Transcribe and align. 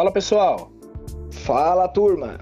Fala 0.00 0.10
pessoal! 0.10 0.72
Fala 1.30 1.86
turma! 1.86 2.40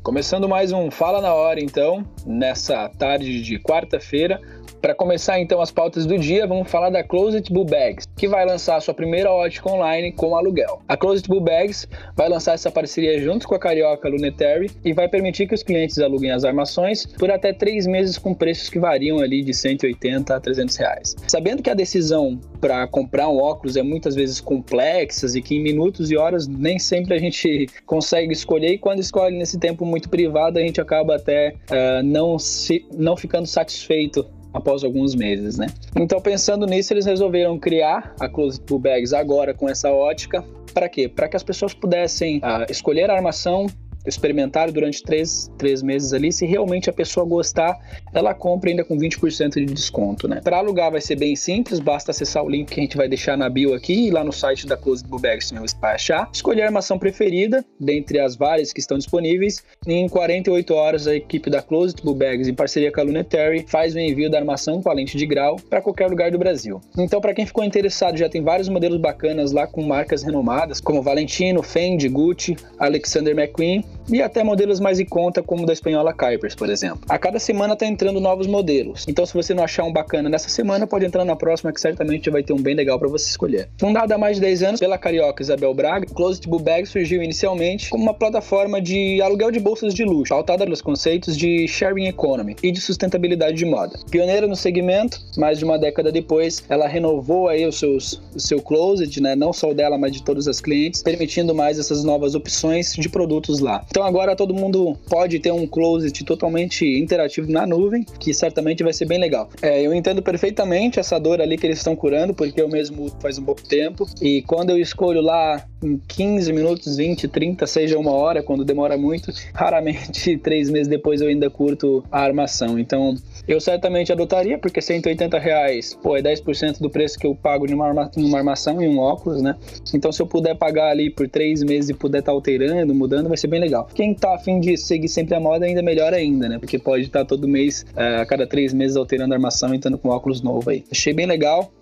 Começando 0.00 0.48
mais 0.48 0.70
um 0.70 0.92
Fala 0.92 1.20
na 1.20 1.34
Hora 1.34 1.60
então, 1.60 2.06
nessa 2.24 2.88
tarde 2.88 3.42
de 3.42 3.58
quarta-feira, 3.58 4.40
para 4.80 4.94
começar 4.94 5.40
então 5.40 5.60
as 5.60 5.72
pautas 5.72 6.06
do 6.06 6.16
dia, 6.16 6.46
vamos 6.46 6.70
falar 6.70 6.88
da 6.88 7.02
Closet 7.02 7.52
Bull 7.52 7.64
Bags, 7.64 8.06
que 8.20 8.28
vai 8.28 8.44
lançar 8.44 8.76
a 8.76 8.80
sua 8.82 8.92
primeira 8.92 9.32
ótica 9.32 9.66
online 9.70 10.12
com 10.12 10.36
aluguel. 10.36 10.82
A 10.86 10.94
Closet 10.94 11.26
Bull 11.26 11.40
Bags 11.40 11.88
vai 12.14 12.28
lançar 12.28 12.52
essa 12.52 12.70
parceria 12.70 13.18
junto 13.18 13.48
com 13.48 13.54
a 13.54 13.58
Carioca 13.58 14.06
Lunetary 14.10 14.70
e 14.84 14.92
vai 14.92 15.08
permitir 15.08 15.46
que 15.48 15.54
os 15.54 15.62
clientes 15.62 15.98
aluguem 15.98 16.30
as 16.30 16.44
armações 16.44 17.06
por 17.06 17.30
até 17.30 17.50
três 17.50 17.86
meses 17.86 18.18
com 18.18 18.34
preços 18.34 18.68
que 18.68 18.78
variam 18.78 19.20
ali 19.20 19.42
de 19.42 19.54
180 19.54 20.36
a 20.36 20.38
300 20.38 20.76
reais. 20.76 21.16
Sabendo 21.26 21.62
que 21.62 21.70
a 21.70 21.74
decisão 21.74 22.38
para 22.60 22.86
comprar 22.86 23.26
um 23.30 23.38
óculos 23.38 23.78
é 23.78 23.82
muitas 23.82 24.14
vezes 24.14 24.38
complexa 24.38 25.26
e 25.34 25.40
que 25.40 25.54
em 25.54 25.62
minutos 25.62 26.10
e 26.10 26.16
horas 26.18 26.46
nem 26.46 26.78
sempre 26.78 27.14
a 27.14 27.18
gente 27.18 27.68
consegue 27.86 28.34
escolher 28.34 28.74
e 28.74 28.78
quando 28.78 29.00
escolhe 29.00 29.34
nesse 29.34 29.58
tempo 29.58 29.86
muito 29.86 30.10
privado 30.10 30.58
a 30.58 30.60
gente 30.60 30.78
acaba 30.78 31.16
até 31.16 31.54
uh, 31.70 32.02
não, 32.04 32.38
se, 32.38 32.86
não 32.92 33.16
ficando 33.16 33.46
satisfeito 33.46 34.26
após 34.52 34.84
alguns 34.84 35.14
meses, 35.14 35.58
né? 35.58 35.66
Então, 35.96 36.20
pensando 36.20 36.66
nisso, 36.66 36.92
eles 36.92 37.06
resolveram 37.06 37.58
criar 37.58 38.14
a 38.20 38.28
Closet 38.28 38.62
Bags 38.78 39.12
agora 39.12 39.54
com 39.54 39.68
essa 39.68 39.90
ótica. 39.90 40.44
Para 40.72 40.88
quê? 40.88 41.08
Para 41.08 41.28
que 41.28 41.36
as 41.36 41.42
pessoas 41.42 41.74
pudessem 41.74 42.38
uh, 42.38 42.70
escolher 42.70 43.10
a 43.10 43.14
armação 43.14 43.66
experimentar 44.06 44.70
durante 44.70 45.02
três, 45.02 45.50
três 45.58 45.82
meses 45.82 46.12
ali. 46.12 46.32
Se 46.32 46.46
realmente 46.46 46.88
a 46.88 46.92
pessoa 46.92 47.26
gostar, 47.26 47.78
ela 48.12 48.34
compra 48.34 48.70
ainda 48.70 48.84
com 48.84 48.96
20% 48.96 49.54
de 49.54 49.66
desconto, 49.66 50.28
né? 50.28 50.40
Para 50.42 50.58
alugar 50.58 50.90
vai 50.90 51.00
ser 51.00 51.16
bem 51.16 51.36
simples, 51.36 51.80
basta 51.80 52.10
acessar 52.10 52.44
o 52.44 52.48
link 52.48 52.68
que 52.68 52.80
a 52.80 52.82
gente 52.82 52.96
vai 52.96 53.08
deixar 53.08 53.36
na 53.36 53.48
bio 53.48 53.74
aqui 53.74 54.08
e 54.08 54.10
lá 54.10 54.24
no 54.24 54.32
site 54.32 54.66
da 54.66 54.76
Close 54.76 55.04
Blue 55.04 55.20
Bags 55.20 55.50
você 55.50 55.76
vai 55.80 55.94
achar. 55.94 56.30
Escolher 56.32 56.62
a 56.62 56.66
armação 56.66 56.98
preferida, 56.98 57.64
dentre 57.78 58.18
as 58.20 58.36
várias 58.36 58.72
que 58.72 58.80
estão 58.80 58.96
disponíveis, 58.98 59.62
e 59.86 59.92
em 59.92 60.08
48 60.08 60.74
horas 60.74 61.06
a 61.06 61.14
equipe 61.14 61.50
da 61.50 61.62
Closet 61.62 62.02
Blue 62.02 62.14
Bags, 62.14 62.48
em 62.48 62.54
parceria 62.54 62.92
com 62.92 63.00
a 63.00 63.04
Lunetary, 63.04 63.64
faz 63.66 63.94
o 63.94 63.98
envio 63.98 64.30
da 64.30 64.38
armação 64.38 64.82
com 64.82 64.90
a 64.90 64.92
lente 64.92 65.16
de 65.16 65.26
grau 65.26 65.56
para 65.68 65.80
qualquer 65.80 66.08
lugar 66.08 66.30
do 66.30 66.38
Brasil. 66.38 66.80
Então, 66.96 67.20
para 67.20 67.34
quem 67.34 67.46
ficou 67.46 67.64
interessado, 67.64 68.16
já 68.16 68.28
tem 68.28 68.42
vários 68.42 68.68
modelos 68.68 69.00
bacanas 69.00 69.52
lá 69.52 69.66
com 69.66 69.82
marcas 69.82 70.22
renomadas, 70.22 70.80
como 70.80 71.02
Valentino, 71.02 71.62
Fendi, 71.62 72.08
Gucci, 72.08 72.56
Alexander 72.78 73.34
McQueen 73.36 73.84
e 74.08 74.22
até 74.22 74.42
modelos 74.42 74.80
mais 74.80 74.98
em 74.98 75.04
conta, 75.04 75.42
como 75.42 75.66
da 75.66 75.72
espanhola 75.72 76.12
Kuipers, 76.12 76.54
por 76.54 76.68
exemplo. 76.68 77.00
A 77.08 77.18
cada 77.18 77.38
semana 77.38 77.74
está 77.74 77.86
entrando 77.86 78.20
novos 78.20 78.46
modelos. 78.46 79.06
Então, 79.08 79.24
se 79.26 79.34
você 79.34 79.54
não 79.54 79.64
achar 79.64 79.84
um 79.84 79.92
bacana 79.92 80.28
nessa 80.28 80.48
semana, 80.48 80.86
pode 80.86 81.04
entrar 81.04 81.24
na 81.24 81.36
próxima, 81.36 81.72
que 81.72 81.80
certamente 81.80 82.30
vai 82.30 82.42
ter 82.42 82.52
um 82.52 82.60
bem 82.60 82.74
legal 82.74 82.98
para 82.98 83.08
você 83.08 83.28
escolher. 83.28 83.68
Fundada 83.78 84.14
há 84.14 84.18
mais 84.18 84.36
de 84.36 84.42
10 84.42 84.62
anos 84.62 84.80
pela 84.80 84.98
carioca 84.98 85.42
Isabel 85.42 85.74
Braga, 85.74 86.06
Closet 86.06 86.48
Bull 86.48 86.60
Bag 86.60 86.86
surgiu 86.86 87.22
inicialmente 87.22 87.90
como 87.90 88.02
uma 88.02 88.14
plataforma 88.14 88.80
de 88.80 89.20
aluguel 89.22 89.50
de 89.50 89.60
bolsas 89.60 89.94
de 89.94 90.04
luxo, 90.04 90.32
pautada 90.34 90.66
nos 90.66 90.80
conceitos 90.80 91.36
de 91.36 91.66
sharing 91.68 92.06
economy 92.06 92.56
e 92.62 92.72
de 92.72 92.80
sustentabilidade 92.80 93.56
de 93.56 93.64
moda. 93.64 93.98
Pioneira 94.10 94.46
no 94.46 94.56
segmento, 94.56 95.18
mais 95.36 95.58
de 95.58 95.64
uma 95.64 95.78
década 95.78 96.10
depois, 96.10 96.64
ela 96.68 96.86
renovou 96.86 97.48
aí 97.48 97.66
os 97.66 97.78
seus, 97.78 98.20
o 98.34 98.40
seu 98.40 98.60
closet, 98.60 99.20
né, 99.20 99.34
não 99.34 99.52
só 99.52 99.70
o 99.70 99.74
dela, 99.74 99.98
mas 99.98 100.12
de 100.12 100.22
todas 100.22 100.48
as 100.48 100.60
clientes, 100.60 101.02
permitindo 101.02 101.54
mais 101.54 101.78
essas 101.78 102.04
novas 102.04 102.34
opções 102.34 102.94
de 102.94 103.08
produtos 103.08 103.60
lá. 103.60 103.84
Então 103.88 103.99
agora 104.02 104.36
todo 104.36 104.54
mundo 104.54 104.96
pode 105.08 105.38
ter 105.38 105.52
um 105.52 105.66
closet 105.66 106.24
totalmente 106.24 106.84
interativo 106.84 107.50
na 107.50 107.66
nuvem, 107.66 108.04
que 108.18 108.32
certamente 108.32 108.82
vai 108.82 108.92
ser 108.92 109.06
bem 109.06 109.18
legal. 109.18 109.48
É, 109.62 109.80
eu 109.80 109.94
entendo 109.94 110.22
perfeitamente 110.22 110.98
essa 110.98 111.18
dor 111.18 111.40
ali 111.40 111.56
que 111.56 111.66
eles 111.66 111.78
estão 111.78 111.96
curando, 111.96 112.34
porque 112.34 112.60
eu 112.60 112.68
mesmo 112.68 113.10
faz 113.20 113.38
um 113.38 113.44
pouco 113.44 113.62
tempo, 113.62 114.06
e 114.20 114.42
quando 114.42 114.70
eu 114.70 114.78
escolho 114.78 115.20
lá 115.20 115.64
em 115.82 115.98
15 116.08 116.52
minutos, 116.52 116.96
20, 116.96 117.28
30, 117.28 117.66
seja 117.66 117.98
uma 117.98 118.12
hora, 118.12 118.42
quando 118.42 118.64
demora 118.64 118.96
muito, 118.96 119.32
raramente 119.54 120.36
três 120.38 120.70
meses 120.70 120.88
depois 120.88 121.20
eu 121.20 121.28
ainda 121.28 121.48
curto 121.48 122.04
a 122.10 122.20
armação. 122.20 122.78
Então 122.78 123.14
eu 123.52 123.60
certamente 123.60 124.12
adotaria, 124.12 124.58
porque 124.58 124.80
180 124.80 125.38
reais, 125.38 125.98
pô, 126.02 126.16
é 126.16 126.22
10% 126.22 126.78
do 126.80 126.90
preço 126.90 127.18
que 127.18 127.26
eu 127.26 127.34
pago 127.34 127.68
em 127.68 127.74
uma, 127.74 127.86
arma, 127.86 128.10
em 128.16 128.24
uma 128.24 128.38
armação 128.38 128.82
e 128.82 128.88
um 128.88 128.98
óculos, 128.98 129.42
né? 129.42 129.56
Então 129.94 130.12
se 130.12 130.20
eu 130.22 130.26
puder 130.26 130.56
pagar 130.56 130.90
ali 130.90 131.10
por 131.10 131.28
três 131.28 131.62
meses 131.62 131.90
e 131.90 131.94
puder 131.94 132.18
estar 132.18 132.32
tá 132.32 132.36
alterando, 132.36 132.94
mudando, 132.94 133.28
vai 133.28 133.36
ser 133.36 133.48
bem 133.48 133.60
legal. 133.60 133.88
Quem 133.94 134.14
tá 134.14 134.34
afim 134.34 134.60
de 134.60 134.76
seguir 134.76 135.08
sempre 135.08 135.34
a 135.34 135.40
moda, 135.40 135.66
ainda 135.66 135.82
melhor 135.82 136.12
ainda, 136.14 136.48
né? 136.48 136.58
Porque 136.58 136.78
pode 136.78 137.04
estar 137.04 137.20
tá 137.20 137.24
todo 137.24 137.48
mês, 137.48 137.84
é, 137.96 138.16
a 138.16 138.26
cada 138.26 138.46
três 138.46 138.72
meses, 138.72 138.96
alterando 138.96 139.34
a 139.34 139.36
armação 139.36 139.72
e 139.72 139.76
estando 139.76 139.98
com 139.98 140.08
óculos 140.08 140.42
novo 140.42 140.70
aí. 140.70 140.84
Achei 140.90 141.12
bem 141.12 141.26
legal 141.26 141.72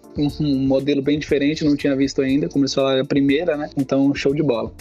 um 0.41 0.67
modelo 0.67 1.03
bem 1.03 1.19
diferente, 1.19 1.65
não 1.65 1.77
tinha 1.77 1.95
visto 1.95 2.23
ainda, 2.23 2.49
começou 2.49 2.87
a 2.87 3.05
primeira, 3.05 3.57
né? 3.57 3.71
Então, 3.77 4.13
show 4.15 4.35
de 4.35 4.43
bola. 4.43 4.73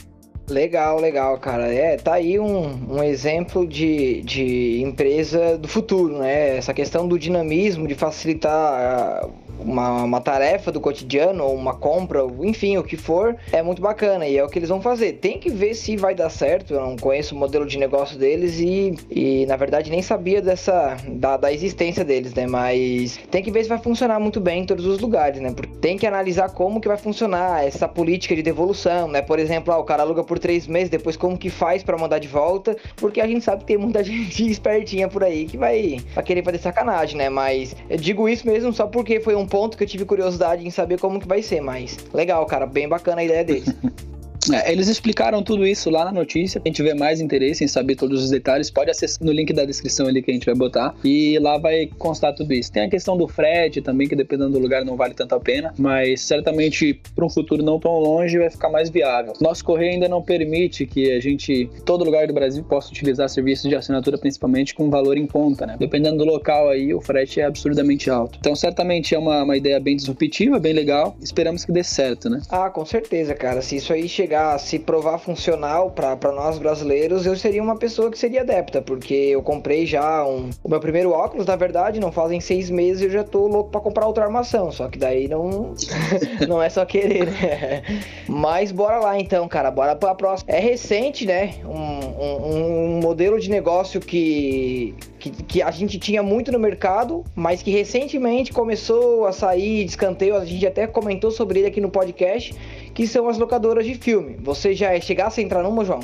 Legal, 0.49 0.97
legal, 1.01 1.37
cara. 1.39 1.73
É, 1.73 1.97
tá 1.97 2.13
aí 2.13 2.39
um, 2.39 2.95
um 2.95 3.03
exemplo 3.03 3.67
de, 3.67 4.21
de 4.21 4.81
empresa 4.81 5.57
do 5.57 5.67
futuro, 5.67 6.19
né? 6.19 6.55
Essa 6.55 6.73
questão 6.73 7.05
do 7.05 7.19
dinamismo, 7.19 7.85
de 7.85 7.93
facilitar 7.93 9.29
uma, 9.59 10.03
uma 10.03 10.21
tarefa 10.21 10.71
do 10.71 10.79
cotidiano, 10.79 11.43
ou 11.43 11.55
uma 11.55 11.75
compra, 11.75 12.21
enfim, 12.41 12.77
o 12.77 12.83
que 12.83 12.97
for, 12.97 13.35
é 13.51 13.61
muito 13.61 13.81
bacana 13.81 14.27
e 14.27 14.37
é 14.37 14.43
o 14.43 14.49
que 14.49 14.59
eles 14.59 14.69
vão 14.69 14.81
fazer. 14.81 15.13
Tem 15.13 15.39
que 15.39 15.49
ver 15.49 15.73
se 15.73 15.95
vai 15.95 16.15
dar 16.15 16.29
certo. 16.29 16.73
Eu 16.73 16.81
não 16.81 16.97
conheço 16.97 17.35
o 17.35 17.37
modelo 17.37 17.65
de 17.65 17.77
negócio 17.77 18.17
deles 18.17 18.59
e, 18.59 18.95
e 19.09 19.45
na 19.45 19.55
verdade, 19.55 19.89
nem 19.89 20.01
sabia 20.01 20.41
dessa 20.41 20.97
da, 21.07 21.37
da 21.37 21.51
existência 21.51 22.03
deles, 22.03 22.33
né? 22.33 22.47
Mas 22.47 23.19
tem 23.29 23.43
que 23.43 23.51
ver 23.51 23.63
se 23.63 23.69
vai 23.69 23.77
funcionar 23.77 24.19
muito 24.19 24.39
bem 24.39 24.61
em 24.61 24.65
todos 24.65 24.85
os 24.85 24.99
lugares, 24.99 25.39
né? 25.41 25.51
Porque 25.53 25.75
tem 25.79 25.97
que 25.97 26.05
analisar 26.05 26.49
como 26.49 26.79
que 26.79 26.87
vai 26.87 26.97
funcionar 26.97 27.65
essa 27.65 27.87
política 27.87 28.35
de 28.35 28.41
devolução, 28.41 29.07
né? 29.07 29.21
Por 29.21 29.39
exemplo, 29.39 29.73
ah, 29.73 29.77
o 29.77 29.83
cara 29.83 30.03
aluga 30.03 30.23
por 30.23 30.39
três 30.39 30.67
meses, 30.67 30.89
depois 30.89 31.17
como 31.17 31.37
que 31.37 31.49
faz 31.49 31.83
para 31.83 31.97
mandar 31.97 32.19
de 32.19 32.27
volta? 32.27 32.75
Porque 32.95 33.21
a 33.21 33.27
gente 33.27 33.43
sabe 33.43 33.61
que 33.61 33.67
tem 33.67 33.77
muita 33.77 34.03
gente 34.05 34.49
espertinha 34.49 35.07
por 35.07 35.23
aí 35.23 35.45
que 35.45 35.57
vai, 35.57 35.99
vai 36.13 36.23
querer 36.23 36.43
fazer 36.43 36.59
sacanagem, 36.59 37.17
né? 37.17 37.29
Mas 37.29 37.75
eu 37.89 37.97
digo 37.97 38.27
isso 38.27 38.45
mesmo 38.45 38.71
só 38.73 38.87
porque 38.87 39.19
foi 39.19 39.35
um 39.35 39.46
ponto 39.47 39.77
que 39.77 39.83
eu 39.83 39.87
tive 39.87 40.05
curiosidade 40.05 40.65
em 40.65 40.69
saber 40.69 40.99
como 40.99 41.19
que 41.19 41.27
vai 41.27 41.41
ser, 41.41 41.61
mas 41.61 41.97
legal, 42.13 42.45
cara, 42.45 42.65
bem 42.65 42.87
bacana 42.87 43.21
a 43.21 43.23
ideia 43.23 43.43
deles. 43.43 43.73
É, 44.53 44.71
eles 44.71 44.87
explicaram 44.87 45.43
tudo 45.43 45.65
isso 45.65 45.89
lá 45.89 46.05
na 46.05 46.11
notícia. 46.11 46.59
Quem 46.59 46.71
tiver 46.71 46.93
mais 46.93 47.19
interesse 47.19 47.63
em 47.63 47.67
saber 47.67 47.95
todos 47.95 48.23
os 48.23 48.29
detalhes, 48.29 48.69
pode 48.69 48.89
acessar 48.89 49.25
no 49.25 49.31
link 49.31 49.51
da 49.53 49.65
descrição 49.65 50.07
ali 50.07 50.21
que 50.21 50.31
a 50.31 50.33
gente 50.33 50.45
vai 50.45 50.55
botar. 50.55 50.95
E 51.03 51.37
lá 51.39 51.57
vai 51.57 51.89
constar 51.97 52.33
tudo 52.33 52.53
isso. 52.53 52.71
Tem 52.71 52.83
a 52.83 52.89
questão 52.89 53.17
do 53.17 53.27
frete 53.27 53.81
também, 53.81 54.07
que 54.07 54.15
dependendo 54.15 54.51
do 54.51 54.59
lugar 54.59 54.83
não 54.85 54.95
vale 54.95 55.13
tanto 55.13 55.35
a 55.35 55.39
pena, 55.39 55.73
mas 55.77 56.21
certamente 56.21 56.99
para 57.15 57.25
um 57.25 57.29
futuro 57.29 57.63
não 57.63 57.79
tão 57.79 57.99
longe 57.99 58.37
vai 58.37 58.49
ficar 58.49 58.69
mais 58.69 58.89
viável. 58.89 59.33
Nosso 59.41 59.63
correio 59.63 59.93
ainda 59.93 60.07
não 60.07 60.21
permite 60.21 60.85
que 60.85 61.11
a 61.11 61.19
gente, 61.19 61.69
todo 61.85 62.03
lugar 62.03 62.27
do 62.27 62.33
Brasil, 62.33 62.63
possa 62.63 62.89
utilizar 62.89 63.29
serviços 63.29 63.69
de 63.69 63.75
assinatura, 63.75 64.17
principalmente 64.17 64.73
com 64.73 64.89
valor 64.89 65.17
em 65.17 65.27
conta, 65.27 65.65
né? 65.65 65.75
Dependendo 65.79 66.17
do 66.17 66.25
local 66.25 66.69
aí, 66.69 66.93
o 66.93 67.01
frete 67.01 67.39
é 67.39 67.45
absurdamente 67.45 68.09
alto. 68.09 68.37
Então, 68.39 68.55
certamente 68.55 69.15
é 69.15 69.19
uma, 69.19 69.43
uma 69.43 69.57
ideia 69.57 69.79
bem 69.79 69.95
disruptiva, 69.95 70.59
bem 70.59 70.73
legal. 70.73 71.15
Esperamos 71.21 71.65
que 71.65 71.71
dê 71.71 71.83
certo, 71.83 72.29
né? 72.29 72.41
Ah, 72.49 72.69
com 72.69 72.85
certeza, 72.85 73.33
cara. 73.33 73.61
Se 73.61 73.77
isso 73.77 73.93
aí 73.93 74.07
chegar 74.07 74.36
chegar 74.37 74.53
a 74.53 74.59
se 74.59 74.77
provar 74.77 75.17
funcional 75.17 75.91
para 75.91 76.31
nós 76.31 76.59
brasileiros, 76.59 77.25
eu 77.25 77.35
seria 77.35 77.61
uma 77.61 77.75
pessoa 77.75 78.11
que 78.11 78.17
seria 78.17 78.41
adepta, 78.41 78.81
porque 78.81 79.13
eu 79.13 79.41
comprei 79.41 79.85
já 79.85 80.25
um, 80.25 80.49
o 80.63 80.69
meu 80.69 80.79
primeiro 80.79 81.11
óculos, 81.11 81.45
na 81.45 81.55
verdade, 81.55 81.99
não 81.99 82.11
fazem 82.11 82.39
seis 82.39 82.69
meses 82.69 83.01
eu 83.01 83.09
já 83.09 83.23
tô 83.23 83.47
louco 83.47 83.71
para 83.71 83.81
comprar 83.81 84.05
outra 84.05 84.25
armação, 84.25 84.71
só 84.71 84.87
que 84.87 84.97
daí 84.97 85.27
não, 85.27 85.73
não 86.47 86.61
é 86.61 86.69
só 86.69 86.85
querer, 86.85 87.25
né? 87.25 87.83
Mas 88.27 88.71
bora 88.71 88.99
lá 88.99 89.19
então, 89.19 89.47
cara, 89.47 89.71
bora 89.71 89.95
pra 89.95 90.13
próxima. 90.13 90.51
É 90.51 90.59
recente, 90.59 91.25
né? 91.25 91.55
Um, 91.65 92.07
um, 92.23 92.97
um 92.97 92.99
modelo 92.99 93.39
de 93.39 93.49
negócio 93.49 93.99
que, 93.99 94.93
que, 95.19 95.29
que, 95.31 95.61
a 95.61 95.71
gente 95.71 95.97
tinha 95.97 96.21
muito 96.21 96.51
no 96.51 96.59
mercado, 96.59 97.23
mas 97.35 97.63
que 97.63 97.71
recentemente 97.71 98.53
começou 98.53 99.25
a 99.25 99.31
sair 99.31 99.85
de 99.85 99.91
escanteio. 99.91 100.35
A 100.35 100.45
gente 100.45 100.65
até 100.65 100.85
comentou 100.85 101.31
sobre 101.31 101.59
ele 101.59 101.67
aqui 101.67 101.81
no 101.81 101.89
podcast, 101.89 102.53
que 102.97 103.05
são 103.05 103.29
as 103.29 103.37
locadoras 103.37 103.85
de 103.85 103.93
filme. 103.93 104.37
Você 104.41 104.73
já 104.73 104.99
chegasse 104.99 105.39
a 105.39 105.43
entrar 105.43 105.61
numa, 105.61 105.85
João? 105.85 105.99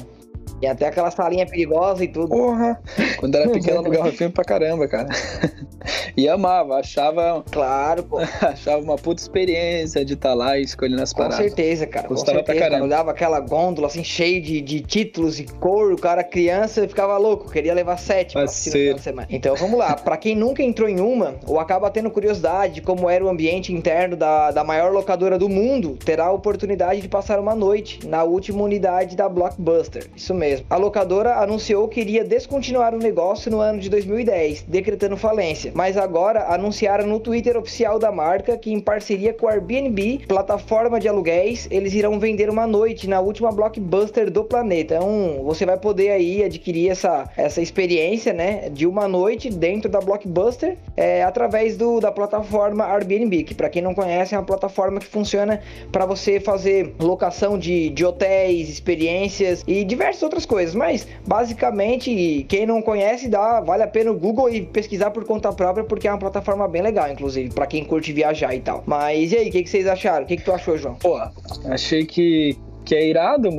Tem 0.59 0.69
até 0.69 0.87
aquela 0.87 1.11
salinha 1.11 1.45
perigosa 1.45 2.03
e 2.03 2.07
tudo. 2.07 2.29
Porra! 2.29 2.79
Quando 3.17 3.35
era 3.35 3.49
pequeno, 3.49 3.79
alugava 3.79 4.11
filme 4.11 4.33
pra 4.33 4.43
caramba, 4.43 4.87
cara. 4.87 5.09
E 6.15 6.29
amava, 6.29 6.79
achava. 6.79 7.43
Claro, 7.51 8.03
pô. 8.03 8.19
achava 8.41 8.81
uma 8.81 8.95
puta 8.95 9.21
experiência 9.21 10.05
de 10.05 10.13
estar 10.13 10.29
tá 10.29 10.35
lá 10.35 10.57
e 10.57 10.61
escolhendo 10.61 11.01
as 11.01 11.11
paradas. 11.11 11.37
Com 11.37 11.43
certeza, 11.43 11.87
cara. 11.87 12.07
Gostava 12.07 12.39
com 12.39 12.45
certeza, 12.45 12.59
pra 12.59 12.69
caramba. 12.69 12.85
Olhava 12.85 13.11
aquela 13.11 13.39
gôndola 13.39 13.87
assim, 13.87 14.03
cheia 14.03 14.39
de, 14.39 14.61
de 14.61 14.81
títulos 14.81 15.39
e 15.39 15.45
cor, 15.45 15.91
o 15.91 15.97
cara 15.97 16.23
criança 16.23 16.87
ficava 16.87 17.17
louco, 17.17 17.51
queria 17.51 17.73
levar 17.73 17.97
sete 17.97 18.33
pra 18.33 18.43
assistir 18.43 18.97
semana. 18.99 19.27
Então 19.29 19.55
vamos 19.55 19.77
lá. 19.77 19.95
pra 19.95 20.17
quem 20.17 20.35
nunca 20.35 20.61
entrou 20.61 20.87
em 20.87 20.99
uma, 20.99 21.35
ou 21.47 21.59
acaba 21.59 21.89
tendo 21.89 22.11
curiosidade 22.11 22.75
de 22.75 22.81
como 22.81 23.09
era 23.09 23.23
o 23.23 23.29
ambiente 23.29 23.73
interno 23.73 24.15
da, 24.15 24.51
da 24.51 24.63
maior 24.63 24.91
locadora 24.91 25.37
do 25.37 25.49
mundo, 25.49 25.97
terá 26.03 26.25
a 26.25 26.31
oportunidade 26.31 27.01
de 27.01 27.09
passar 27.09 27.39
uma 27.39 27.55
noite 27.55 28.05
na 28.07 28.23
última 28.23 28.63
unidade 28.63 29.15
da 29.15 29.27
Blockbuster. 29.27 30.07
Isso 30.15 30.33
mesmo. 30.33 30.52
A 30.69 30.77
locadora 30.77 31.35
anunciou 31.35 31.87
que 31.87 32.01
iria 32.01 32.23
descontinuar 32.23 32.93
o 32.93 32.97
negócio 32.97 33.51
no 33.51 33.59
ano 33.59 33.79
de 33.79 33.89
2010, 33.89 34.63
decretando 34.67 35.17
falência. 35.17 35.71
Mas 35.75 35.97
agora 35.97 36.53
anunciaram 36.53 37.05
no 37.07 37.19
Twitter 37.19 37.57
oficial 37.57 37.99
da 37.99 38.11
marca 38.11 38.57
que, 38.57 38.71
em 38.71 38.79
parceria 38.79 39.33
com 39.33 39.47
a 39.47 39.51
Airbnb, 39.51 40.21
plataforma 40.27 40.99
de 40.99 41.07
aluguéis, 41.07 41.67
eles 41.69 41.93
irão 41.93 42.19
vender 42.19 42.49
uma 42.49 42.67
noite 42.67 43.07
na 43.07 43.19
última 43.19 43.51
blockbuster 43.51 44.31
do 44.31 44.43
planeta. 44.43 44.95
Então, 44.95 45.43
você 45.43 45.65
vai 45.65 45.77
poder 45.77 46.11
aí 46.11 46.43
adquirir 46.43 46.89
essa, 46.89 47.29
essa 47.35 47.61
experiência, 47.61 48.33
né, 48.33 48.69
de 48.69 48.85
uma 48.85 49.07
noite 49.07 49.49
dentro 49.49 49.89
da 49.89 49.99
blockbuster 49.99 50.77
é, 50.95 51.23
através 51.23 51.77
do, 51.77 51.99
da 51.99 52.11
plataforma 52.11 52.85
Airbnb, 52.85 53.43
que 53.43 53.53
para 53.53 53.69
quem 53.69 53.81
não 53.81 53.93
conhece 53.93 54.35
é 54.35 54.37
uma 54.37 54.45
plataforma 54.45 54.99
que 54.99 55.05
funciona 55.05 55.61
para 55.91 56.05
você 56.05 56.39
fazer 56.39 56.95
locação 56.99 57.57
de, 57.57 57.89
de 57.89 58.05
hotéis, 58.05 58.69
experiências 58.69 59.63
e 59.67 59.83
diversas 59.83 60.23
outras 60.33 60.45
coisas. 60.45 60.75
Mas 60.75 61.07
basicamente, 61.25 62.45
quem 62.49 62.65
não 62.65 62.81
conhece, 62.81 63.27
dá, 63.27 63.61
vale 63.61 63.83
a 63.83 63.87
pena 63.87 64.11
o 64.11 64.17
Google 64.17 64.49
e 64.49 64.61
pesquisar 64.61 65.11
por 65.11 65.23
conta 65.23 65.53
própria, 65.53 65.83
porque 65.83 66.07
é 66.07 66.11
uma 66.11 66.19
plataforma 66.19 66.67
bem 66.67 66.81
legal, 66.81 67.09
inclusive, 67.11 67.53
para 67.53 67.67
quem 67.67 67.85
curte 67.85 68.11
viajar 68.11 68.53
e 68.53 68.59
tal. 68.59 68.83
Mas 68.85 69.31
e 69.31 69.37
aí, 69.37 69.49
o 69.49 69.51
que, 69.51 69.63
que, 69.63 69.69
vocês 69.69 69.87
acharam? 69.87 70.23
O 70.23 70.27
que, 70.27 70.37
que 70.37 70.43
tu 70.43 70.51
achou, 70.51 70.77
João? 70.77 70.95
Pô, 70.95 71.19
achei 71.65 72.05
que 72.05 72.57
que 72.83 72.95
é 72.95 73.07
irado 73.07 73.49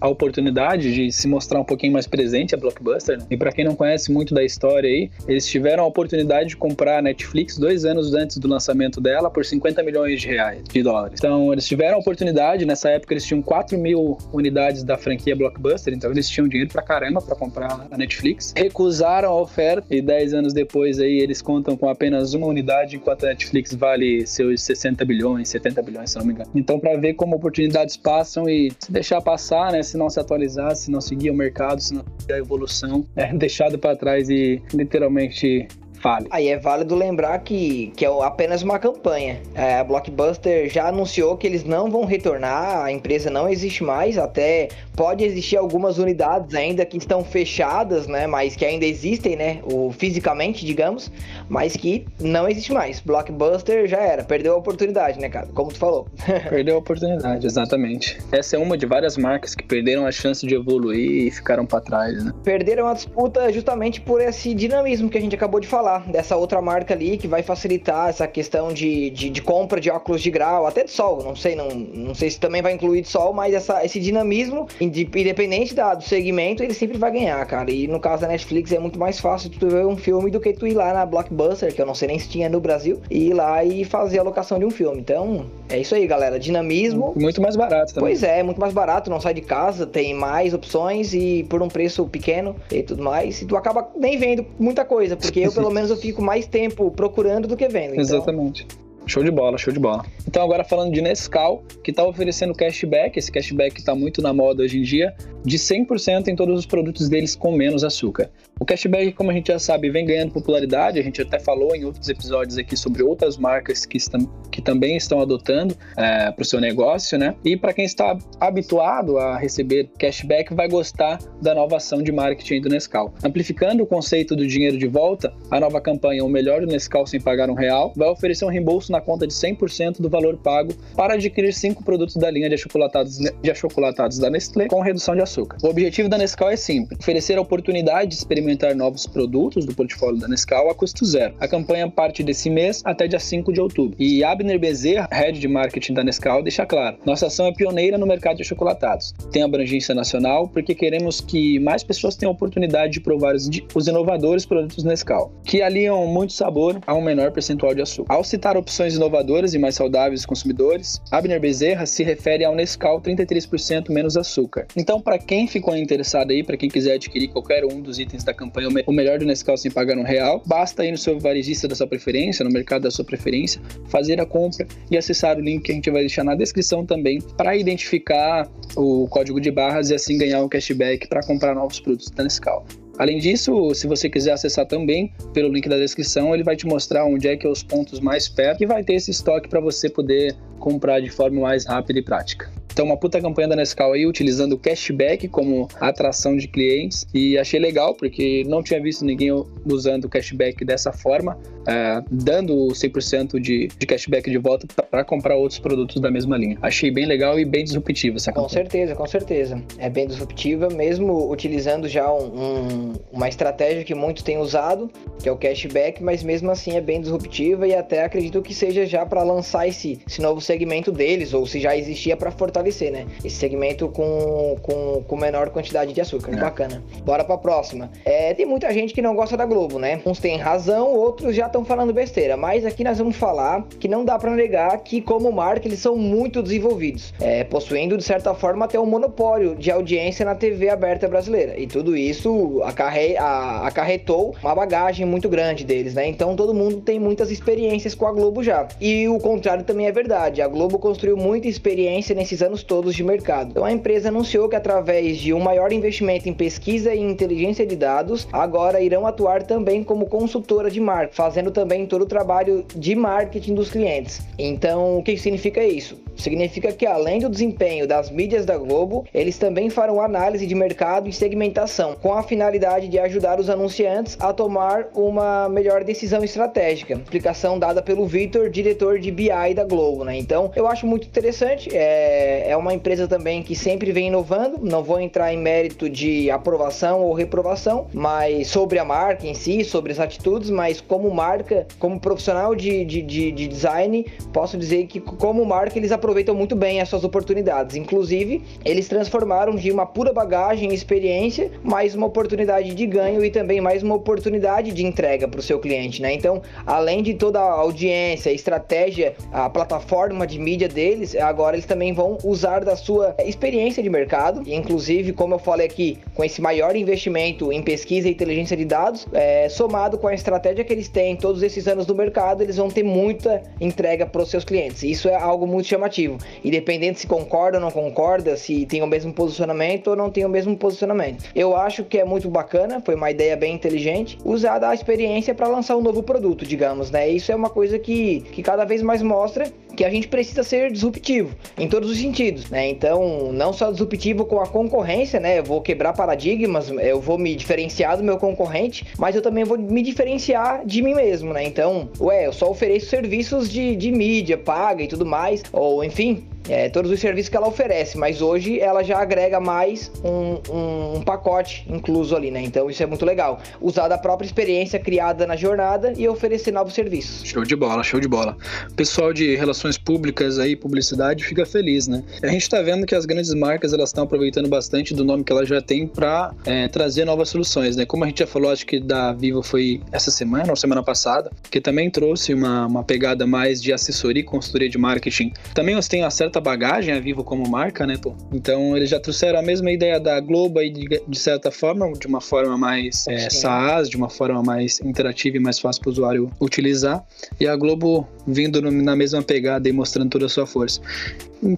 a 0.00 0.08
oportunidade 0.08 0.94
de 0.94 1.12
se 1.12 1.28
mostrar 1.28 1.60
um 1.60 1.64
pouquinho 1.64 1.92
mais 1.92 2.06
presente 2.06 2.54
a 2.54 2.58
Blockbuster. 2.58 3.18
Né? 3.18 3.26
E 3.30 3.36
para 3.36 3.52
quem 3.52 3.64
não 3.64 3.74
conhece 3.74 4.10
muito 4.12 4.34
da 4.34 4.44
história 4.44 4.88
aí, 4.88 5.10
eles 5.28 5.46
tiveram 5.46 5.84
a 5.84 5.86
oportunidade 5.86 6.50
de 6.50 6.56
comprar 6.56 6.98
a 6.98 7.02
Netflix 7.02 7.56
dois 7.56 7.84
anos 7.84 8.14
antes 8.14 8.38
do 8.38 8.48
lançamento 8.48 9.00
dela 9.00 9.30
por 9.30 9.44
50 9.44 9.82
milhões 9.82 10.20
de 10.20 10.28
reais, 10.28 10.62
de 10.64 10.82
dólares. 10.82 11.18
Então 11.18 11.52
eles 11.52 11.66
tiveram 11.66 11.96
a 11.96 12.00
oportunidade, 12.00 12.66
nessa 12.66 12.90
época 12.90 13.14
eles 13.14 13.24
tinham 13.24 13.42
4 13.42 13.78
mil 13.78 14.18
unidades 14.32 14.82
da 14.82 14.98
franquia 14.98 15.36
Blockbuster, 15.36 15.94
então 15.94 16.10
eles 16.10 16.28
tinham 16.28 16.48
dinheiro 16.48 16.70
pra 16.70 16.82
caramba 16.82 17.20
para 17.22 17.36
comprar 17.36 17.86
a 17.90 17.96
Netflix. 17.96 18.52
Recusaram 18.56 19.30
a 19.30 19.40
oferta 19.40 19.86
e 19.94 20.02
10 20.02 20.34
anos 20.34 20.52
depois 20.52 20.98
aí 20.98 21.18
eles 21.18 21.40
contam 21.40 21.76
com 21.76 21.88
apenas 21.88 22.34
uma 22.34 22.46
unidade, 22.46 22.96
enquanto 22.96 23.24
a 23.24 23.28
Netflix 23.28 23.74
vale 23.74 24.26
seus 24.26 24.62
60 24.62 25.04
bilhões, 25.04 25.48
70 25.48 25.82
bilhões, 25.82 26.10
se 26.10 26.18
não 26.18 26.26
me 26.26 26.32
engano. 26.32 26.50
Então 26.54 26.78
para 26.78 26.96
ver 26.96 27.14
como 27.14 27.36
oportunidades 27.36 27.96
passam 27.96 28.41
e 28.48 28.72
se 28.78 28.90
deixar 28.90 29.20
passar, 29.20 29.72
né? 29.72 29.82
Se 29.82 29.96
não 29.96 30.08
se 30.08 30.20
atualizar, 30.20 30.74
se 30.76 30.90
não 30.90 31.00
seguir 31.00 31.30
o 31.30 31.34
mercado, 31.34 31.80
se 31.80 31.94
não 31.94 32.04
seguir 32.18 32.34
a 32.34 32.38
evolução, 32.38 33.04
é 33.16 33.32
deixado 33.32 33.78
para 33.78 33.96
trás 33.96 34.28
e 34.28 34.62
literalmente 34.72 35.68
fale. 36.02 36.26
Aí 36.30 36.48
é 36.48 36.58
válido 36.58 36.94
lembrar 36.94 37.38
que, 37.38 37.92
que 37.96 38.04
é 38.04 38.08
apenas 38.22 38.62
uma 38.62 38.78
campanha. 38.78 39.40
É, 39.54 39.78
a 39.78 39.84
Blockbuster 39.84 40.68
já 40.68 40.88
anunciou 40.88 41.36
que 41.36 41.46
eles 41.46 41.64
não 41.64 41.90
vão 41.90 42.04
retornar, 42.04 42.82
a 42.82 42.90
empresa 42.90 43.30
não 43.30 43.48
existe 43.48 43.84
mais, 43.84 44.18
até 44.18 44.68
pode 44.96 45.24
existir 45.24 45.56
algumas 45.56 45.98
unidades 45.98 46.54
ainda 46.54 46.84
que 46.84 46.98
estão 46.98 47.24
fechadas, 47.24 48.06
né? 48.06 48.26
Mas 48.26 48.56
que 48.56 48.64
ainda 48.64 48.84
existem, 48.84 49.36
né? 49.36 49.60
O, 49.64 49.92
fisicamente, 49.92 50.66
digamos, 50.66 51.10
mas 51.48 51.76
que 51.76 52.04
não 52.20 52.48
existe 52.48 52.72
mais. 52.72 53.00
Blockbuster 53.00 53.86
já 53.86 53.98
era, 53.98 54.24
perdeu 54.24 54.54
a 54.54 54.56
oportunidade, 54.56 55.20
né, 55.20 55.28
cara? 55.28 55.46
Como 55.54 55.70
tu 55.70 55.78
falou. 55.78 56.08
perdeu 56.50 56.74
a 56.74 56.78
oportunidade, 56.78 57.46
exatamente. 57.46 58.18
Essa 58.32 58.56
é 58.56 58.58
uma 58.58 58.76
de 58.76 58.86
várias 58.86 59.16
marcas 59.16 59.54
que 59.54 59.62
perderam 59.62 60.04
a 60.04 60.10
chance 60.10 60.44
de 60.44 60.54
evoluir 60.54 61.28
e 61.28 61.30
ficaram 61.30 61.64
para 61.64 61.80
trás, 61.80 62.24
né? 62.24 62.32
Perderam 62.42 62.88
a 62.88 62.94
disputa 62.94 63.52
justamente 63.52 64.00
por 64.00 64.20
esse 64.20 64.52
dinamismo 64.52 65.08
que 65.08 65.16
a 65.16 65.20
gente 65.20 65.34
acabou 65.34 65.60
de 65.60 65.68
falar 65.68 65.91
falar 65.92 66.00
dessa 66.06 66.36
outra 66.36 66.62
marca 66.62 66.94
ali 66.94 67.16
que 67.16 67.28
vai 67.28 67.42
facilitar 67.42 68.08
essa 68.08 68.26
questão 68.26 68.72
de, 68.72 69.10
de, 69.10 69.28
de, 69.28 69.42
compra 69.42 69.80
de 69.80 69.90
óculos 69.90 70.22
de 70.22 70.30
grau, 70.30 70.66
até 70.66 70.84
de 70.84 70.90
sol, 70.90 71.22
não 71.22 71.36
sei, 71.36 71.54
não, 71.54 71.68
não 71.68 72.14
sei 72.14 72.30
se 72.30 72.40
também 72.40 72.62
vai 72.62 72.72
incluir 72.72 73.02
de 73.02 73.08
sol, 73.08 73.32
mas 73.32 73.54
essa, 73.54 73.84
esse 73.84 74.00
dinamismo, 74.00 74.66
independente 74.80 75.74
da, 75.74 75.94
do 75.94 76.02
segmento, 76.02 76.62
ele 76.62 76.74
sempre 76.74 76.96
vai 76.98 77.10
ganhar, 77.10 77.44
cara. 77.46 77.70
E 77.70 77.86
no 77.86 78.00
caso 78.00 78.22
da 78.22 78.28
Netflix 78.28 78.72
é 78.72 78.78
muito 78.78 78.98
mais 78.98 79.20
fácil 79.20 79.50
tu 79.50 79.68
ver 79.68 79.86
um 79.86 79.96
filme 79.96 80.30
do 80.30 80.40
que 80.40 80.52
tu 80.52 80.66
ir 80.66 80.74
lá 80.74 80.92
na 80.92 81.04
Blockbuster, 81.04 81.74
que 81.74 81.80
eu 81.80 81.86
não 81.86 81.94
sei 81.94 82.08
nem 82.08 82.18
se 82.18 82.28
tinha 82.28 82.48
no 82.48 82.60
Brasil, 82.60 83.00
e 83.10 83.28
ir 83.28 83.34
lá 83.34 83.64
e 83.64 83.84
fazer 83.84 84.18
a 84.18 84.22
locação 84.22 84.58
de 84.58 84.64
um 84.64 84.70
filme. 84.70 85.00
Então, 85.00 85.46
é 85.68 85.78
isso 85.78 85.94
aí, 85.94 86.06
galera. 86.06 86.38
Dinamismo. 86.38 87.12
Muito 87.16 87.40
mais 87.40 87.56
barato 87.56 87.94
também. 87.94 88.10
Pois 88.10 88.22
é, 88.22 88.42
muito 88.42 88.60
mais 88.60 88.72
barato, 88.72 89.10
não 89.10 89.20
sai 89.20 89.34
de 89.34 89.40
casa, 89.40 89.86
tem 89.86 90.14
mais 90.14 90.54
opções 90.54 91.12
e 91.14 91.44
por 91.48 91.62
um 91.62 91.68
preço 91.68 92.06
pequeno 92.06 92.56
e 92.70 92.82
tudo 92.82 93.02
mais. 93.02 93.42
E 93.42 93.46
tu 93.46 93.56
acaba 93.56 93.88
nem 93.96 94.18
vendo 94.18 94.44
muita 94.58 94.84
coisa, 94.84 95.16
porque 95.16 95.40
eu 95.40 95.52
pelo 95.52 95.70
menos 95.70 95.81
menos 95.82 95.90
eu 95.90 95.96
fico 95.96 96.22
mais 96.22 96.46
tempo 96.46 96.90
procurando 96.90 97.48
do 97.48 97.56
que 97.56 97.68
vendo. 97.68 97.92
Então... 97.92 98.02
Exatamente. 98.02 98.66
Show 99.04 99.24
de 99.24 99.32
bola, 99.32 99.58
show 99.58 99.72
de 99.72 99.80
bola. 99.80 100.04
Então, 100.28 100.44
agora 100.44 100.62
falando 100.62 100.92
de 100.92 101.02
Nescau, 101.02 101.64
que 101.82 101.90
está 101.90 102.04
oferecendo 102.04 102.54
cashback, 102.54 103.18
esse 103.18 103.32
cashback 103.32 103.76
está 103.80 103.96
muito 103.96 104.22
na 104.22 104.32
moda 104.32 104.62
hoje 104.62 104.78
em 104.78 104.82
dia, 104.82 105.12
de 105.44 105.58
100% 105.58 106.28
em 106.28 106.36
todos 106.36 106.58
os 106.58 106.66
produtos 106.66 107.08
deles 107.08 107.34
com 107.34 107.52
menos 107.52 107.84
açúcar. 107.84 108.30
O 108.60 108.64
cashback, 108.64 109.12
como 109.12 109.30
a 109.30 109.34
gente 109.34 109.48
já 109.48 109.58
sabe, 109.58 109.90
vem 109.90 110.04
ganhando 110.04 110.32
popularidade, 110.32 110.98
a 110.98 111.02
gente 111.02 111.20
até 111.20 111.40
falou 111.40 111.74
em 111.74 111.84
outros 111.84 112.08
episódios 112.08 112.56
aqui 112.58 112.76
sobre 112.76 113.02
outras 113.02 113.36
marcas 113.36 113.84
que, 113.84 113.96
estão, 113.96 114.20
que 114.52 114.62
também 114.62 114.96
estão 114.96 115.20
adotando 115.20 115.76
é, 115.96 116.30
para 116.30 116.42
o 116.42 116.44
seu 116.44 116.60
negócio, 116.60 117.18
né? 117.18 117.34
E 117.44 117.56
para 117.56 117.72
quem 117.72 117.84
está 117.84 118.16
habituado 118.38 119.18
a 119.18 119.36
receber 119.36 119.90
cashback, 119.98 120.54
vai 120.54 120.68
gostar 120.68 121.18
da 121.40 121.54
nova 121.54 121.78
ação 121.78 122.02
de 122.02 122.12
marketing 122.12 122.60
do 122.60 122.68
Nescau. 122.68 123.12
Amplificando 123.24 123.82
o 123.82 123.86
conceito 123.86 124.36
do 124.36 124.46
dinheiro 124.46 124.78
de 124.78 124.86
volta, 124.86 125.34
a 125.50 125.58
nova 125.58 125.80
campanha 125.80 126.24
O 126.24 126.28
Melhor 126.28 126.60
do 126.60 126.66
Nescau 126.68 127.04
Sem 127.04 127.20
Pagar 127.20 127.50
um 127.50 127.54
Real 127.54 127.92
vai 127.96 128.08
oferecer 128.08 128.44
um 128.44 128.48
reembolso 128.48 128.92
na 128.92 129.00
conta 129.00 129.26
de 129.26 129.32
100% 129.32 130.00
do 130.00 130.08
valor 130.08 130.36
pago 130.36 130.72
para 130.94 131.14
adquirir 131.14 131.52
cinco 131.52 131.82
produtos 131.82 132.14
da 132.14 132.30
linha 132.30 132.48
de 132.48 132.54
achocolatados, 132.54 133.18
de 133.18 133.50
achocolatados 133.50 134.18
da 134.18 134.30
Nestlé 134.30 134.68
com 134.68 134.80
redução 134.80 135.16
de 135.16 135.22
açúcar. 135.22 135.31
O 135.62 135.68
objetivo 135.68 136.08
da 136.08 136.18
Nescau 136.18 136.50
é 136.50 136.56
simples: 136.56 136.98
oferecer 137.00 137.38
a 137.38 137.40
oportunidade 137.40 138.10
de 138.10 138.16
experimentar 138.16 138.74
novos 138.74 139.06
produtos 139.06 139.64
do 139.64 139.74
portfólio 139.74 140.20
da 140.20 140.28
Nescau 140.28 140.70
a 140.70 140.74
custo 140.74 141.04
zero. 141.04 141.34
A 141.40 141.48
campanha 141.48 141.90
parte 141.90 142.22
desse 142.22 142.50
mês 142.50 142.82
até 142.84 143.06
dia 143.06 143.18
5 143.18 143.52
de 143.52 143.60
outubro. 143.60 143.96
E 143.98 144.22
Abner 144.22 144.58
Bezerra, 144.58 145.08
head 145.10 145.38
de 145.38 145.48
marketing 145.48 145.94
da 145.94 146.04
Nescau, 146.04 146.42
deixa 146.42 146.66
claro: 146.66 146.98
nossa 147.04 147.26
ação 147.26 147.46
é 147.46 147.52
pioneira 147.52 147.96
no 147.96 148.06
mercado 148.06 148.36
de 148.36 148.42
achocolatados. 148.42 149.12
Tem 149.32 149.42
abrangência 149.42 149.94
nacional 149.94 150.48
porque 150.48 150.74
queremos 150.74 151.20
que 151.20 151.58
mais 151.60 151.82
pessoas 151.82 152.16
tenham 152.16 152.32
a 152.32 152.34
oportunidade 152.34 152.92
de 152.92 153.00
provar 153.00 153.34
os, 153.34 153.88
inovadores 153.88 154.44
produtos 154.44 154.84
Nescau, 154.84 155.32
que 155.44 155.62
aliam 155.62 156.06
muito 156.06 156.32
sabor 156.32 156.78
a 156.86 156.94
um 156.94 157.02
menor 157.02 157.32
percentual 157.32 157.74
de 157.74 157.82
açúcar. 157.82 158.12
Ao 158.12 158.22
citar 158.22 158.56
opções 158.56 158.82
opções 158.82 158.96
inovadoras 158.96 159.54
e 159.54 159.58
mais 159.58 159.74
saudáveis 159.74 160.20
aos 160.20 160.26
consumidores, 160.26 161.00
Abner 161.10 161.40
Bezerra 161.40 161.86
se 161.86 162.02
refere 162.02 162.44
ao 162.44 162.54
Nescau 162.54 163.00
33% 163.00 163.90
menos 163.90 164.16
açúcar. 164.16 164.66
Então, 164.76 165.00
para 165.00 165.18
quem 165.26 165.46
ficou 165.46 165.76
interessado 165.76 166.30
aí, 166.30 166.42
para 166.42 166.56
quem 166.56 166.68
quiser 166.68 166.94
adquirir 166.94 167.28
qualquer 167.28 167.64
um 167.64 167.80
dos 167.80 167.98
itens 167.98 168.24
da 168.24 168.34
campanha 168.34 168.68
O 168.86 168.92
Melhor 168.92 169.18
do 169.18 169.24
Nescau 169.24 169.56
sem 169.56 169.70
pagar 169.70 169.96
um 169.96 170.02
real, 170.02 170.42
basta 170.46 170.84
ir 170.84 170.90
no 170.90 170.98
seu 170.98 171.18
varejista 171.18 171.66
da 171.66 171.74
sua 171.74 171.86
preferência, 171.86 172.44
no 172.44 172.50
mercado 172.50 172.82
da 172.82 172.90
sua 172.90 173.04
preferência, 173.04 173.60
fazer 173.88 174.20
a 174.20 174.26
compra 174.26 174.66
e 174.90 174.96
acessar 174.96 175.38
o 175.38 175.40
link 175.40 175.62
que 175.62 175.72
a 175.72 175.74
gente 175.74 175.90
vai 175.90 176.02
deixar 176.02 176.24
na 176.24 176.34
descrição 176.34 176.84
também 176.84 177.20
para 177.36 177.56
identificar 177.56 178.50
o 178.76 179.06
código 179.08 179.40
de 179.40 179.50
barras 179.50 179.90
e 179.90 179.94
assim 179.94 180.18
ganhar 180.18 180.42
um 180.42 180.48
cashback 180.48 181.06
para 181.08 181.22
comprar 181.22 181.54
novos 181.54 181.80
produtos 181.80 182.10
da 182.10 182.24
Nescau. 182.24 182.66
Além 182.98 183.18
disso, 183.18 183.74
se 183.74 183.86
você 183.86 184.08
quiser 184.08 184.32
acessar 184.32 184.66
também 184.66 185.12
pelo 185.32 185.48
link 185.48 185.68
da 185.68 185.76
descrição, 185.76 186.34
ele 186.34 186.44
vai 186.44 186.54
te 186.54 186.66
mostrar 186.66 187.04
onde 187.04 187.26
é 187.26 187.36
que 187.36 187.46
é 187.46 187.50
os 187.50 187.62
pontos 187.62 188.00
mais 188.00 188.28
perto 188.28 188.62
e 188.62 188.66
vai 188.66 188.84
ter 188.84 188.94
esse 188.94 189.10
estoque 189.10 189.48
para 189.48 189.60
você 189.60 189.88
poder 189.88 190.36
comprar 190.58 191.00
de 191.00 191.10
forma 191.10 191.40
mais 191.40 191.66
rápida 191.66 191.98
e 191.98 192.02
prática. 192.02 192.50
Então, 192.72 192.86
uma 192.86 192.96
puta 192.96 193.20
campanha 193.20 193.48
da 193.48 193.56
Nescau 193.56 193.92
aí, 193.92 194.06
utilizando 194.06 194.54
o 194.54 194.58
cashback 194.58 195.28
como 195.28 195.68
atração 195.78 196.38
de 196.38 196.48
clientes. 196.48 197.06
E 197.12 197.36
achei 197.36 197.60
legal, 197.60 197.94
porque 197.94 198.44
não 198.46 198.62
tinha 198.62 198.80
visto 198.80 199.04
ninguém 199.04 199.30
usando 199.66 200.06
o 200.06 200.08
cashback 200.08 200.64
dessa 200.64 200.90
forma, 200.90 201.38
é, 201.68 202.02
dando 202.10 202.68
100% 202.68 203.38
de, 203.38 203.68
de 203.78 203.86
cashback 203.86 204.30
de 204.30 204.38
volta 204.38 204.66
para 204.90 205.04
comprar 205.04 205.36
outros 205.36 205.60
produtos 205.60 206.00
da 206.00 206.10
mesma 206.10 206.38
linha. 206.38 206.56
Achei 206.62 206.90
bem 206.90 207.04
legal 207.04 207.38
e 207.38 207.44
bem 207.44 207.62
disruptiva 207.62 208.16
essa 208.16 208.32
campanha. 208.32 208.48
Com 208.48 208.54
certeza, 208.54 208.94
com 208.94 209.06
certeza. 209.06 209.62
É 209.76 209.90
bem 209.90 210.06
disruptiva, 210.06 210.68
mesmo 210.70 211.30
utilizando 211.30 211.86
já 211.88 212.10
um, 212.10 212.24
um, 212.24 212.92
uma 213.12 213.28
estratégia 213.28 213.84
que 213.84 213.94
muitos 213.94 214.22
têm 214.22 214.38
usado, 214.38 214.90
que 215.22 215.28
é 215.28 215.32
o 215.32 215.36
cashback, 215.36 216.02
mas 216.02 216.22
mesmo 216.22 216.50
assim 216.50 216.74
é 216.74 216.80
bem 216.80 217.02
disruptiva 217.02 217.68
e 217.68 217.74
até 217.74 218.02
acredito 218.02 218.40
que 218.40 218.54
seja 218.54 218.86
já 218.86 219.04
para 219.04 219.22
lançar 219.22 219.68
esse, 219.68 220.00
esse 220.08 220.22
novo 220.22 220.40
segmento 220.40 220.90
deles, 220.90 221.34
ou 221.34 221.46
se 221.46 221.60
já 221.60 221.76
existia 221.76 222.16
para 222.16 222.30
fortalecer 222.30 222.61
fortalecer, 222.62 222.92
né? 222.92 223.06
Esse 223.24 223.36
segmento 223.36 223.88
com, 223.88 224.56
com, 224.62 225.02
com 225.06 225.16
menor 225.16 225.50
quantidade 225.50 225.92
de 225.92 226.00
açúcar. 226.00 226.32
É. 226.32 226.36
Bacana. 226.36 226.82
Bora 227.04 227.24
pra 227.24 227.36
próxima. 227.36 227.90
É, 228.04 228.32
tem 228.34 228.46
muita 228.46 228.72
gente 228.72 228.94
que 228.94 229.02
não 229.02 229.14
gosta 229.14 229.36
da 229.36 229.44
Globo, 229.44 229.78
né? 229.78 230.00
Uns 230.06 230.18
têm 230.18 230.36
razão, 230.36 230.92
outros 230.94 231.34
já 231.34 231.46
estão 231.46 231.64
falando 231.64 231.92
besteira. 231.92 232.36
Mas 232.36 232.64
aqui 232.64 232.84
nós 232.84 232.98
vamos 232.98 233.16
falar 233.16 233.66
que 233.78 233.88
não 233.88 234.04
dá 234.04 234.18
para 234.18 234.30
negar 234.30 234.78
que, 234.78 235.00
como 235.00 235.30
marca, 235.32 235.66
eles 235.66 235.80
são 235.80 235.96
muito 235.96 236.42
desenvolvidos, 236.42 237.12
é, 237.20 237.44
possuindo, 237.44 237.96
de 237.96 238.04
certa 238.04 238.34
forma, 238.34 238.64
até 238.64 238.78
um 238.78 238.86
monopólio 238.86 239.54
de 239.56 239.70
audiência 239.70 240.24
na 240.24 240.34
TV 240.34 240.68
aberta 240.68 241.08
brasileira. 241.08 241.58
E 241.58 241.66
tudo 241.66 241.96
isso 241.96 242.62
acarre, 242.64 243.16
a, 243.16 243.66
acarretou 243.66 244.34
uma 244.42 244.54
bagagem 244.54 245.06
muito 245.06 245.28
grande 245.28 245.64
deles, 245.64 245.94
né? 245.94 246.06
Então 246.06 246.36
todo 246.36 246.54
mundo 246.54 246.80
tem 246.80 246.98
muitas 246.98 247.30
experiências 247.30 247.94
com 247.94 248.06
a 248.06 248.12
Globo 248.12 248.42
já. 248.42 248.68
E 248.80 249.08
o 249.08 249.18
contrário 249.18 249.64
também 249.64 249.86
é 249.86 249.92
verdade. 249.92 250.42
A 250.42 250.48
Globo 250.48 250.78
construiu 250.78 251.16
muita 251.16 251.48
experiência 251.48 252.14
nesses 252.14 252.42
anos 252.42 252.51
anos 252.52 252.62
todos 252.62 252.94
de 252.94 253.02
mercado. 253.02 253.50
Então 253.50 253.64
a 253.64 253.72
empresa 253.72 254.10
anunciou 254.10 254.48
que 254.48 254.54
através 254.54 255.18
de 255.18 255.32
um 255.32 255.40
maior 255.40 255.72
investimento 255.72 256.28
em 256.28 256.34
pesquisa 256.34 256.94
e 256.94 257.00
inteligência 257.00 257.66
de 257.66 257.74
dados, 257.74 258.28
agora 258.30 258.80
irão 258.80 259.06
atuar 259.06 259.42
também 259.42 259.82
como 259.82 260.06
consultora 260.06 260.70
de 260.70 260.80
marca, 260.80 261.14
fazendo 261.14 261.50
também 261.50 261.86
todo 261.86 262.02
o 262.02 262.06
trabalho 262.06 262.64
de 262.76 262.94
marketing 262.94 263.54
dos 263.54 263.70
clientes. 263.70 264.20
Então, 264.38 264.98
o 264.98 265.02
que 265.02 265.16
significa 265.16 265.64
isso? 265.64 265.98
Significa 266.16 266.72
que 266.72 266.86
além 266.86 267.20
do 267.20 267.28
desempenho 267.28 267.86
das 267.86 268.10
mídias 268.10 268.44
da 268.46 268.56
Globo, 268.56 269.04
eles 269.12 269.38
também 269.38 269.70
farão 269.70 270.00
análise 270.00 270.46
de 270.46 270.54
mercado 270.54 271.08
e 271.08 271.12
segmentação, 271.12 271.96
com 272.00 272.12
a 272.12 272.22
finalidade 272.22 272.88
de 272.88 272.98
ajudar 272.98 273.40
os 273.40 273.50
anunciantes 273.50 274.16
a 274.20 274.32
tomar 274.32 274.88
uma 274.94 275.48
melhor 275.48 275.84
decisão 275.84 276.22
estratégica. 276.22 276.94
Explicação 276.94 277.58
dada 277.58 277.82
pelo 277.82 278.06
Victor, 278.06 278.50
diretor 278.50 278.98
de 278.98 279.10
BI 279.10 279.54
da 279.54 279.64
Globo, 279.64 280.04
né? 280.04 280.16
Então, 280.16 280.50
eu 280.54 280.66
acho 280.66 280.86
muito 280.86 281.06
interessante. 281.06 281.70
É, 281.72 282.50
é 282.50 282.56
uma 282.56 282.74
empresa 282.74 283.08
também 283.08 283.42
que 283.42 283.54
sempre 283.54 283.92
vem 283.92 284.08
inovando. 284.08 284.58
Não 284.62 284.82
vou 284.82 285.00
entrar 285.00 285.32
em 285.32 285.38
mérito 285.38 285.88
de 285.88 286.30
aprovação 286.30 287.02
ou 287.02 287.12
reprovação, 287.12 287.86
mas 287.92 288.48
sobre 288.48 288.78
a 288.78 288.84
marca 288.84 289.26
em 289.26 289.34
si, 289.34 289.64
sobre 289.64 289.92
as 289.92 290.00
atitudes, 290.00 290.50
mas 290.50 290.80
como 290.80 291.10
marca, 291.10 291.66
como 291.78 292.00
profissional 292.00 292.54
de, 292.54 292.84
de, 292.84 293.02
de, 293.02 293.32
de 293.32 293.48
design, 293.48 294.06
posso 294.32 294.56
dizer 294.56 294.86
que 294.86 295.00
como 295.00 295.44
marca 295.44 295.78
eles 295.78 295.92
aproveitam 296.02 296.34
muito 296.34 296.56
bem 296.56 296.80
as 296.80 296.88
suas 296.88 297.04
oportunidades. 297.04 297.76
Inclusive, 297.76 298.42
eles 298.64 298.88
transformaram 298.88 299.54
de 299.54 299.70
uma 299.70 299.86
pura 299.86 300.12
bagagem 300.12 300.72
e 300.72 300.74
experiência 300.74 301.52
mais 301.62 301.94
uma 301.94 302.08
oportunidade 302.08 302.74
de 302.74 302.86
ganho 302.86 303.24
e 303.24 303.30
também 303.30 303.60
mais 303.60 303.84
uma 303.84 303.94
oportunidade 303.94 304.72
de 304.72 304.84
entrega 304.84 305.28
para 305.28 305.38
o 305.38 305.42
seu 305.42 305.60
cliente, 305.60 306.02
né? 306.02 306.12
Então, 306.12 306.42
além 306.66 307.04
de 307.04 307.14
toda 307.14 307.38
a 307.38 307.52
audiência, 307.52 308.32
a 308.32 308.34
estratégia, 308.34 309.14
a 309.30 309.48
plataforma 309.48 310.26
de 310.26 310.40
mídia 310.40 310.68
deles, 310.68 311.14
agora 311.14 311.54
eles 311.54 311.66
também 311.66 311.92
vão 311.92 312.18
usar 312.24 312.64
da 312.64 312.74
sua 312.74 313.14
experiência 313.20 313.80
de 313.80 313.88
mercado, 313.88 314.42
inclusive, 314.44 315.12
como 315.12 315.34
eu 315.34 315.38
falei 315.38 315.66
aqui, 315.66 315.98
com 316.16 316.24
esse 316.24 316.42
maior 316.42 316.74
investimento 316.74 317.52
em 317.52 317.62
pesquisa 317.62 318.08
e 318.08 318.10
inteligência 318.10 318.56
de 318.56 318.64
dados, 318.64 319.06
é, 319.12 319.48
somado 319.48 319.96
com 319.98 320.08
a 320.08 320.14
estratégia 320.14 320.64
que 320.64 320.72
eles 320.72 320.88
têm 320.88 321.14
todos 321.14 321.44
esses 321.44 321.68
anos 321.68 321.86
no 321.86 321.94
mercado, 321.94 322.42
eles 322.42 322.56
vão 322.56 322.68
ter 322.68 322.82
muita 322.82 323.40
entrega 323.60 324.04
para 324.04 324.22
os 324.22 324.30
seus 324.30 324.44
clientes. 324.44 324.82
Isso 324.82 325.08
é 325.08 325.14
algo 325.14 325.46
muito 325.46 325.68
chamativo 325.68 325.91
afirmativo. 325.92 326.18
Independente 326.42 327.00
se 327.00 327.06
concorda 327.06 327.58
ou 327.58 327.60
não 327.60 327.70
concorda, 327.70 328.36
se 328.36 328.64
tem 328.66 328.82
o 328.82 328.86
mesmo 328.86 329.12
posicionamento 329.12 329.88
ou 329.88 329.96
não 329.96 330.10
tem 330.10 330.24
o 330.24 330.28
mesmo 330.28 330.56
posicionamento. 330.56 331.24
Eu 331.34 331.54
acho 331.54 331.84
que 331.84 331.98
é 331.98 332.04
muito 332.04 332.28
bacana, 332.28 332.80
foi 332.84 332.94
uma 332.94 333.10
ideia 333.10 333.36
bem 333.36 333.54
inteligente, 333.54 334.18
usar 334.24 334.62
a 334.64 334.74
experiência 334.74 335.34
para 335.34 335.46
lançar 335.46 335.76
um 335.76 335.82
novo 335.82 336.02
produto, 336.02 336.46
digamos, 336.46 336.90
né? 336.90 337.08
Isso 337.08 337.30
é 337.30 337.36
uma 337.36 337.50
coisa 337.50 337.78
que, 337.78 338.20
que 338.32 338.42
cada 338.42 338.64
vez 338.64 338.82
mais 338.82 339.02
mostra 339.02 339.52
que 339.82 339.86
a 339.86 339.90
gente 339.90 340.06
precisa 340.06 340.44
ser 340.44 340.70
disruptivo 340.70 341.34
em 341.58 341.68
todos 341.68 341.90
os 341.90 341.98
sentidos, 341.98 342.48
né? 342.48 342.68
Então, 342.68 343.32
não 343.32 343.52
só 343.52 343.72
disruptivo 343.72 344.24
com 344.24 344.38
a 344.38 344.46
concorrência, 344.46 345.18
né? 345.18 345.40
Eu 345.40 345.44
vou 345.44 345.60
quebrar 345.60 345.92
paradigmas, 345.92 346.70
eu 346.70 347.00
vou 347.00 347.18
me 347.18 347.34
diferenciar 347.34 347.96
do 347.96 348.04
meu 348.04 348.16
concorrente, 348.16 348.86
mas 348.96 349.16
eu 349.16 349.22
também 349.22 349.42
vou 349.42 349.58
me 349.58 349.82
diferenciar 349.82 350.64
de 350.64 350.80
mim 350.82 350.94
mesmo, 350.94 351.32
né? 351.32 351.42
Então, 351.42 351.88
ué, 351.98 352.28
eu 352.28 352.32
só 352.32 352.48
ofereço 352.48 352.86
serviços 352.86 353.50
de, 353.50 353.74
de 353.74 353.90
mídia 353.90 354.38
paga 354.38 354.84
e 354.84 354.86
tudo 354.86 355.04
mais, 355.04 355.42
ou 355.52 355.82
enfim, 355.82 356.24
é, 356.48 356.68
todos 356.68 356.90
os 356.90 357.00
serviços 357.00 357.28
que 357.28 357.36
ela 357.36 357.48
oferece, 357.48 357.96
mas 357.96 358.20
hoje 358.20 358.60
ela 358.60 358.82
já 358.82 358.98
agrega 358.98 359.40
mais 359.40 359.90
um, 360.04 360.40
um, 360.52 360.96
um, 360.96 361.02
pacote 361.02 361.66
incluso 361.68 362.16
ali, 362.16 362.30
né? 362.30 362.42
Então 362.42 362.68
isso 362.70 362.82
é 362.82 362.86
muito 362.86 363.04
legal. 363.04 363.40
Usar 363.60 363.88
da 363.88 363.98
própria 363.98 364.26
experiência 364.26 364.78
criada 364.78 365.26
na 365.26 365.36
jornada 365.36 365.92
e 365.96 366.08
oferecer 366.08 366.52
novos 366.52 366.74
serviços. 366.74 367.26
Show 367.26 367.44
de 367.44 367.56
bola, 367.56 367.82
show 367.82 368.00
de 368.00 368.08
bola. 368.08 368.36
Pessoal 368.76 369.12
de 369.12 369.36
relações 369.36 369.78
públicas 369.78 370.38
aí, 370.38 370.56
publicidade, 370.56 371.24
fica 371.24 371.44
feliz, 371.46 371.86
né? 371.86 372.02
A 372.22 372.28
gente 372.28 372.48
tá 372.48 372.60
vendo 372.62 372.86
que 372.86 372.94
as 372.94 373.06
grandes 373.06 373.32
marcas 373.34 373.72
elas 373.72 373.90
estão 373.90 374.04
aproveitando 374.04 374.48
bastante 374.48 374.94
do 374.94 375.04
nome 375.04 375.24
que 375.24 375.32
ela 375.32 375.44
já 375.44 375.60
tem 375.60 375.86
para 375.86 376.32
é, 376.44 376.68
trazer 376.68 377.04
novas 377.04 377.28
soluções, 377.28 377.76
né? 377.76 377.84
Como 377.84 378.04
a 378.04 378.06
gente 378.08 378.18
já 378.18 378.26
falou, 378.26 378.50
acho 378.50 378.66
que 378.66 378.80
da 378.80 379.12
Vivo 379.12 379.42
foi 379.42 379.80
essa 379.90 380.10
semana 380.10 380.50
ou 380.50 380.56
semana 380.56 380.82
passada, 380.82 381.30
que 381.50 381.60
também 381.60 381.90
trouxe 381.90 382.34
uma, 382.34 382.66
uma 382.66 382.84
pegada 382.84 383.26
mais 383.26 383.62
de 383.62 383.72
assessoria 383.72 384.22
e 384.22 384.24
consultoria 384.24 384.68
de 384.68 384.78
marketing. 384.78 385.32
Também 385.54 385.74
eles 385.74 385.88
têm 385.88 386.02
uma 386.02 386.10
certa 386.10 386.31
bagagem 386.40 386.94
a 386.94 387.00
Vivo 387.00 387.24
como 387.24 387.48
marca, 387.48 387.86
né, 387.86 387.96
pô? 388.00 388.14
Então 388.32 388.76
eles 388.76 388.90
já 388.90 389.00
trouxeram 389.00 389.38
a 389.38 389.42
mesma 389.42 389.70
ideia 389.70 389.98
da 389.98 390.18
Globo 390.20 390.58
aí 390.58 390.70
de, 390.70 391.02
de 391.06 391.18
certa 391.18 391.50
forma, 391.50 391.92
de 391.92 392.06
uma 392.06 392.20
forma 392.20 392.56
mais 392.56 393.06
é, 393.08 393.28
SaaS, 393.30 393.88
de 393.88 393.96
uma 393.96 394.08
forma 394.08 394.42
mais 394.42 394.80
interativa 394.80 395.36
e 395.36 395.40
mais 395.40 395.58
fácil 395.58 395.82
para 395.82 395.88
o 395.88 395.92
usuário 395.92 396.30
utilizar. 396.40 397.04
E 397.40 397.46
a 397.46 397.56
Globo 397.56 398.06
vindo 398.26 398.60
no, 398.62 398.70
na 398.70 398.96
mesma 398.96 399.22
pegada 399.22 399.68
e 399.68 399.72
mostrando 399.72 400.10
toda 400.10 400.26
a 400.26 400.28
sua 400.28 400.46
força 400.46 400.80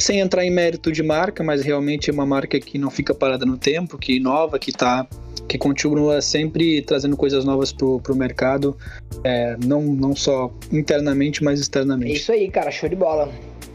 sem 0.01 0.21
entrar 0.21 0.45
em 0.45 0.51
mérito 0.51 0.91
de 0.91 1.03
marca, 1.03 1.45
mas 1.45 1.63
realmente 1.63 2.09
é 2.09 2.13
uma 2.13 2.25
marca 2.25 2.59
que 2.59 2.79
não 2.79 2.91
fica 2.91 3.15
parada 3.15 3.45
no 3.45 3.59
tempo, 3.59 3.99
que 3.99 4.15
inova, 4.15 4.59
que 4.59 4.73
tá 4.73 5.07
que 5.47 5.59
continua 5.59 6.23
sempre 6.23 6.81
trazendo 6.83 7.17
coisas 7.17 7.45
novas 7.45 7.73
pro, 7.73 8.01
pro 8.01 8.17
mercado, 8.17 8.77
é, 9.23 9.57
não, 9.65 9.83
não 9.83 10.17
só 10.17 10.51
internamente, 10.73 11.45
mas 11.45 11.61
externamente. 11.61 12.13
É 12.13 12.15
isso 12.15 12.33
aí, 12.33 12.51
cara, 12.51 12.71
show 12.71 12.89
de 12.89 12.97
bola. 12.97 13.31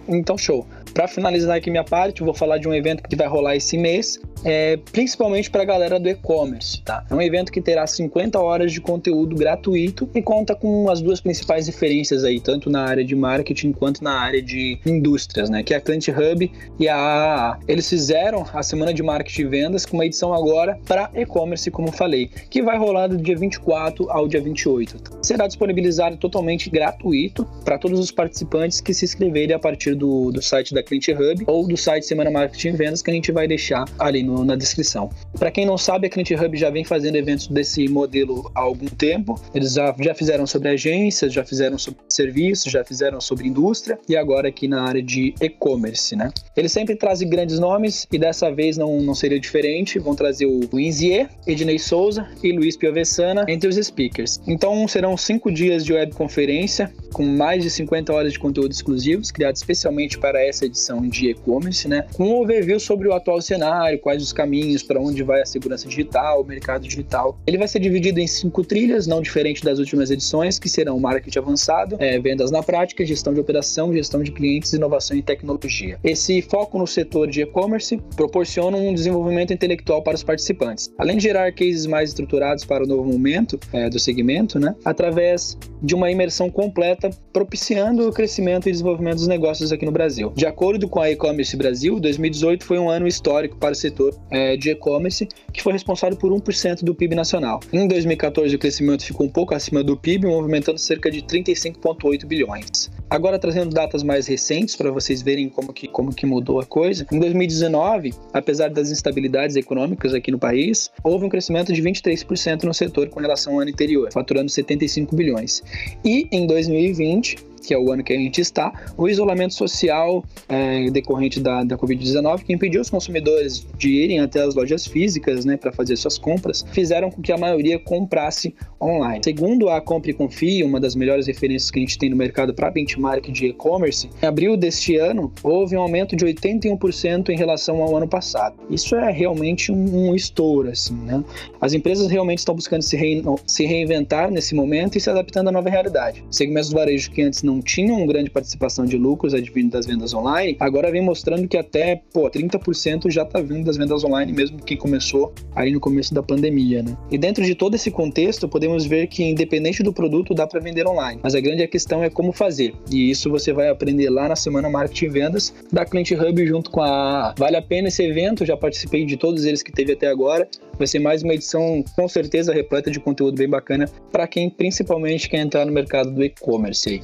Então, 0.08 0.38
show. 0.38 0.66
Para 0.94 1.08
finalizar 1.08 1.58
aqui 1.58 1.70
minha 1.70 1.84
parte, 1.84 2.24
vou 2.24 2.34
falar 2.34 2.58
de 2.58 2.68
um 2.68 2.74
evento 2.74 3.04
que 3.04 3.16
vai 3.16 3.28
rolar 3.28 3.56
esse 3.56 3.78
mês, 3.78 4.20
é, 4.44 4.78
principalmente 4.92 5.50
para 5.50 5.62
a 5.62 5.66
galera 5.66 6.00
do 6.00 6.10
e-commerce. 6.10 6.82
Tá? 6.82 7.06
É 7.10 7.14
um 7.14 7.22
evento 7.22 7.52
que 7.52 7.62
terá 7.62 7.86
50 7.86 8.40
horas 8.40 8.72
de 8.72 8.82
conteúdo 8.82 9.36
gratuito 9.36 10.10
e 10.14 10.22
conta 10.22 10.56
com 10.56 10.90
as 10.90 11.02
duas 11.02 11.22
principais 11.22 11.68
referências 11.68 12.24
aí, 12.24 12.40
tanto 12.40 12.70
na 12.70 12.84
área 12.84 13.04
de 13.04 13.16
marketing 13.16 13.72
quanto 13.72 14.04
na 14.04 14.20
área 14.20 14.42
de 14.42 14.80
indústrias, 14.86 15.50
né? 15.50 15.64
que 15.64 15.74
é 15.74 15.78
a 15.78 15.82
Client 15.82 16.08
Hub 16.10 16.52
e 16.80 16.88
a 16.88 16.96
AAA. 16.96 17.60
Eles 17.68 17.90
fizeram 17.90 18.46
a 18.54 18.64
semana 18.64 18.94
de 18.94 19.04
marketing 19.04 19.42
e 19.42 19.46
vendas 19.46 19.86
com 19.86 19.98
uma 19.98 20.06
edição 20.06 20.34
agora 20.34 20.80
para 20.86 21.10
e-commerce, 21.14 21.70
como 21.72 21.92
falei, 21.92 22.30
que 22.50 22.62
vai 22.62 22.78
rolar 22.78 23.08
do 23.08 23.18
dia 23.18 23.38
24 23.38 24.10
ao 24.10 24.28
dia 24.28 24.42
28. 24.42 25.00
Tá? 25.00 25.18
Será 25.22 25.48
disponibilizado 25.48 26.18
totalmente 26.18 26.70
gratuito 26.70 27.48
para 27.64 27.78
todos 27.78 28.00
os 28.00 28.12
participantes 28.12 28.82
que 28.82 28.94
se 28.94 29.06
inscreverem 29.06 29.56
a 29.56 29.60
partir 29.60 29.96
do, 29.96 30.32
do 30.32 30.42
site 30.42 30.74
da 30.74 30.79
Client 30.84 31.08
Hub 31.10 31.44
ou 31.48 31.68
do 31.68 31.78
site 31.78 32.06
Semana 32.06 32.32
Marketing 32.32 32.72
Vendas 32.72 33.02
que 33.02 33.12
a 33.12 33.14
gente 33.14 33.32
vai 33.32 33.48
deixar 33.48 33.86
ali 33.98 34.24
no, 34.24 34.44
na 34.44 34.56
descrição. 34.56 35.10
Para 35.38 35.52
quem 35.52 35.66
não 35.66 35.78
sabe, 35.78 36.08
a 36.08 36.10
Client 36.10 36.32
Hub 36.32 36.58
já 36.58 36.70
vem 36.70 36.84
fazendo 36.84 37.16
eventos 37.16 37.48
desse 37.48 37.88
modelo 37.88 38.50
há 38.56 38.62
algum 38.62 38.88
tempo. 38.88 39.40
Eles 39.54 39.74
já, 39.74 39.96
já 40.00 40.14
fizeram 40.14 40.46
sobre 40.46 40.70
agências, 40.70 41.34
já 41.34 41.44
fizeram 41.44 41.78
sobre 41.78 42.00
serviços, 42.10 42.72
já 42.72 42.84
fizeram 42.84 43.20
sobre 43.20 43.48
indústria 43.48 44.00
e 44.08 44.16
agora 44.16 44.50
aqui 44.50 44.68
na 44.68 44.84
área 44.84 45.02
de 45.02 45.34
e-commerce, 45.42 46.16
né? 46.16 46.32
Eles 46.56 46.72
sempre 46.72 46.96
trazem 46.96 47.30
grandes 47.30 47.60
nomes 47.60 48.08
e 48.12 48.18
dessa 48.18 48.52
vez 48.52 48.78
não, 48.78 49.02
não 49.02 49.16
seria 49.16 49.40
diferente. 49.40 50.00
Vão 50.00 50.16
trazer 50.16 50.46
o 50.46 50.80
Inzier, 50.80 51.30
Ednei 51.48 51.80
Souza 51.80 52.28
e 52.44 52.52
Luiz 52.52 52.78
Piovessana 52.78 53.46
entre 53.48 53.68
os 53.68 53.76
speakers. 53.76 54.40
Então 54.48 54.88
serão 54.88 55.18
cinco 55.18 55.52
dias 55.52 55.84
de 55.84 55.94
webconferência 55.94 56.92
com 57.14 57.24
mais 57.24 57.64
de 57.64 57.70
50 57.70 58.14
horas 58.14 58.34
de 58.34 58.40
conteúdo 58.40 58.72
exclusivos, 58.72 59.32
criados 59.32 59.62
especialmente 59.62 60.18
para 60.18 60.44
essa 60.44 60.69
edição 60.70 61.02
de 61.02 61.32
e-commerce, 61.32 61.88
né? 61.88 62.06
Com 62.14 62.30
um 62.30 62.42
overview 62.42 62.80
sobre 62.80 63.08
o 63.08 63.14
atual 63.14 63.42
cenário, 63.42 64.00
quais 64.00 64.24
os 64.24 64.32
caminhos, 64.32 64.84
para 64.84 65.00
onde 65.00 65.24
vai 65.24 65.42
a 65.42 65.46
segurança 65.46 65.88
digital, 65.88 66.42
o 66.42 66.46
mercado 66.46 66.88
digital. 66.88 67.38
Ele 67.46 67.58
vai 67.58 67.68
ser 67.68 67.80
dividido 67.80 68.20
em 68.20 68.28
cinco 68.28 68.64
trilhas, 68.64 69.08
não 69.08 69.22
diferente 69.22 69.64
das 69.64 69.80
últimas 69.80 70.10
edições, 70.10 70.58
que 70.58 70.70
serão 70.70 71.00
marketing 71.00 71.40
avançado, 71.40 71.98
é, 72.00 72.20
vendas 72.20 72.52
na 72.52 72.64
prática, 72.64 73.06
gestão 73.06 73.34
de 73.34 73.40
operação, 73.40 73.94
gestão 73.94 74.24
de 74.24 74.32
clientes, 74.32 74.74
inovação 74.74 75.18
e 75.18 75.22
tecnologia. 75.22 76.00
Esse 76.04 76.42
foco 76.42 76.78
no 76.78 76.88
setor 76.88 77.28
de 77.28 77.42
e-commerce 77.42 77.98
proporciona 78.16 78.78
um 78.78 78.94
desenvolvimento 78.94 79.54
intelectual 79.54 80.02
para 80.02 80.16
os 80.16 80.24
participantes. 80.24 80.92
Além 80.98 81.18
de 81.18 81.24
gerar 81.24 81.52
cases 81.52 81.86
mais 81.86 82.10
estruturados 82.10 82.66
para 82.66 82.84
o 82.84 82.88
novo 82.88 83.04
momento 83.04 83.60
é, 83.74 83.90
do 83.90 84.00
segmento, 84.00 84.60
né? 84.60 84.76
Através 84.86 85.58
de 85.82 85.96
uma 85.96 86.12
imersão 86.12 86.50
completa, 86.50 87.10
propiciando 87.32 88.08
o 88.08 88.12
crescimento 88.12 88.68
e 88.68 88.72
desenvolvimento 88.72 89.18
dos 89.18 89.28
negócios 89.28 89.72
aqui 89.72 89.86
no 89.86 89.92
Brasil. 89.92 90.32
De 90.36 90.46
acordo 90.60 90.90
com 90.90 91.00
a 91.00 91.10
E-Commerce 91.10 91.56
Brasil, 91.56 92.02
2018 92.02 92.66
foi 92.66 92.78
um 92.78 92.90
ano 92.90 93.08
histórico 93.08 93.56
para 93.56 93.72
o 93.72 93.76
setor 93.76 94.14
é, 94.30 94.58
de 94.58 94.72
e-commerce, 94.72 95.26
que 95.54 95.64
foi 95.64 95.72
responsável 95.72 96.18
por 96.18 96.34
1% 96.34 96.84
do 96.84 96.94
PIB 96.94 97.16
nacional. 97.16 97.62
Em 97.72 97.88
2014, 97.88 98.54
o 98.54 98.60
crescimento 98.60 99.06
ficou 99.06 99.26
um 99.26 99.30
pouco 99.30 99.56
acima 99.56 99.82
do 99.82 99.96
PIB, 99.96 100.28
movimentando 100.28 100.78
cerca 100.78 101.10
de 101.10 101.22
35,8 101.22 102.26
bilhões. 102.26 102.92
Agora, 103.10 103.40
trazendo 103.40 103.74
datas 103.74 104.04
mais 104.04 104.28
recentes 104.28 104.76
para 104.76 104.92
vocês 104.92 105.22
verem 105.22 105.48
como 105.48 105.72
que, 105.72 105.88
como 105.88 106.14
que 106.14 106.26
mudou 106.26 106.60
a 106.60 106.66
coisa, 106.66 107.08
em 107.10 107.20
2019, 107.20 108.14
apesar 108.34 108.70
das 108.70 108.92
instabilidades 108.92 109.56
econômicas 109.56 110.14
aqui 110.14 110.30
no 110.30 110.38
país, 110.38 110.92
houve 111.02 111.24
um 111.24 111.30
crescimento 111.30 111.72
de 111.72 111.82
23% 111.82 112.64
no 112.66 112.74
setor 112.74 113.08
com 113.08 113.22
relação 113.22 113.54
ao 113.54 113.62
ano 113.62 113.72
anterior, 113.72 114.10
faturando 114.12 114.52
75 114.52 115.16
bilhões. 115.16 115.64
E 116.04 116.28
em 116.34 116.46
2020, 116.46 117.49
que 117.60 117.74
é 117.74 117.78
o 117.78 117.92
ano 117.92 118.04
que 118.04 118.14
a 118.14 118.18
gente 118.18 118.42
está, 118.42 118.72
o 118.98 119.08
isolamento 119.08 119.54
social 119.54 120.24
é, 120.48 120.90
decorrente 120.90 121.40
da, 121.40 121.64
da 121.64 121.78
Covid-19, 121.78 122.44
que 122.44 122.54
impediu 122.54 122.82
os 122.82 122.90
consumidores 122.90 123.66
de 123.78 123.90
irem 123.90 124.20
até 124.20 124.42
as 124.42 124.56
lojas 124.56 124.86
físicas 124.86 125.46
né, 125.46 125.58
para 125.58 125.72
fazer 125.72 125.96
suas 125.96 126.18
compras, 126.18 126.66
fizeram 126.72 127.12
com 127.12 127.22
que 127.22 127.32
a 127.32 127.38
maioria 127.38 127.80
comprasse 127.80 128.56
online. 128.82 129.22
Segundo 129.24 129.70
a 129.70 129.82
Compre 129.82 130.12
e 130.12 130.14
Confie, 130.14 130.64
uma 130.64 130.80
das 130.80 130.96
melhores 130.96 131.28
referências 131.28 131.70
que 131.70 131.80
a 131.80 131.82
gente 131.82 131.98
tem 131.98 132.10
no 132.10 132.16
mercado 132.16 132.54
para 132.54 132.72
benchmark 132.72 133.30
de 133.32 133.48
e-commerce, 133.48 134.10
em 134.22 134.26
abril 134.26 134.56
deste 134.56 134.96
ano 134.96 135.32
houve 135.44 135.76
um 135.76 135.82
aumento 135.82 136.16
de 136.16 136.26
81% 136.26 137.30
em 137.30 137.38
relação 137.38 137.82
ao 137.82 137.96
ano 137.96 138.08
passado. 138.08 138.56
Isso 138.70 138.96
é 138.96 139.12
realmente 139.12 139.72
um, 139.72 140.10
um 140.10 140.16
estouro, 140.16 140.70
assim, 140.70 140.96
né? 140.96 141.24
As 141.60 141.74
empresas 141.74 142.10
realmente 142.10 142.40
estão 142.40 142.56
buscando 142.56 142.82
se, 142.82 142.96
re, 142.96 143.24
se 143.46 143.66
reinventar 143.66 144.32
nesse 144.32 144.56
momento 144.56 144.98
e 144.98 145.02
se 145.02 145.10
adaptando 145.10 145.50
à 145.50 145.52
nova 145.52 145.70
realidade. 145.70 146.24
Segmentos 146.32 146.70
do 146.70 146.76
varejo 146.76 147.12
que 147.12 147.22
antes 147.22 147.44
não 147.44 147.62
tinham 147.62 148.06
grande 148.06 148.30
participação 148.30 148.86
de 148.86 148.98
lucros 148.98 149.34
advindo 149.34 149.72
das 149.72 149.86
vendas 149.86 150.14
online, 150.14 150.56
agora 150.60 150.92
vem 150.92 151.02
mostrando 151.02 151.48
que 151.48 151.58
até 151.58 152.02
pô, 152.14 152.30
30% 152.30 153.10
já 153.10 153.24
está 153.24 153.42
vindo 153.42 153.66
das 153.66 153.78
vendas 153.78 154.04
online, 154.04 154.32
mesmo 154.32 154.58
quem 154.64 154.78
começou 154.78 155.34
aí 155.56 155.72
no 155.72 155.80
começo 155.80 156.14
da 156.14 156.24
pandemia. 156.24 156.84
Né? 156.84 156.98
E 157.12 157.18
dentro 157.18 157.44
de 157.44 157.56
todo 157.56 157.76
esse 157.76 157.92
contexto, 157.92 158.48
podemos 158.48 158.69
ver 158.78 159.08
que, 159.08 159.24
independente 159.24 159.84
do 159.84 159.94
produto, 159.94 160.34
dá 160.34 160.46
para 160.48 160.60
vender 160.60 160.88
online. 160.88 161.20
Mas 161.24 161.36
a 161.36 161.40
grande 161.40 161.68
questão 161.68 162.04
é 162.04 162.10
como 162.10 162.32
fazer. 162.32 162.74
E 162.92 163.10
isso 163.10 163.30
você 163.30 163.54
vai 163.54 163.70
aprender 163.70 164.10
lá 164.10 164.28
na 164.28 164.36
Semana 164.36 164.70
Marketing 164.70 165.06
e 165.06 165.10
Vendas 165.10 165.54
da 165.72 165.86
Client 165.86 166.12
Hub 166.12 166.48
junto 166.48 166.70
com 166.70 166.82
a 166.82 167.34
Vale 167.38 167.58
a 167.58 167.62
Pena 167.62 167.88
esse 167.88 168.04
evento. 168.04 168.46
Já 168.46 168.58
participei 168.58 169.06
de 169.06 169.18
todos 169.18 169.46
eles 169.46 169.64
que 169.64 169.72
teve 169.72 169.94
até 169.94 170.08
agora. 170.08 170.48
Vai 170.78 170.88
ser 170.88 171.00
mais 171.00 171.24
uma 171.24 171.34
edição 171.34 171.84
com 171.96 172.08
certeza 172.08 172.54
repleta 172.54 172.90
de 172.90 173.00
conteúdo 173.00 173.38
bem 173.38 173.50
bacana 173.50 173.90
para 174.12 174.28
quem 174.28 174.50
principalmente 174.50 175.30
quer 175.30 175.40
entrar 175.40 175.66
no 175.66 175.72
mercado 175.72 176.12
do 176.12 176.24
e-commerce. 176.24 177.02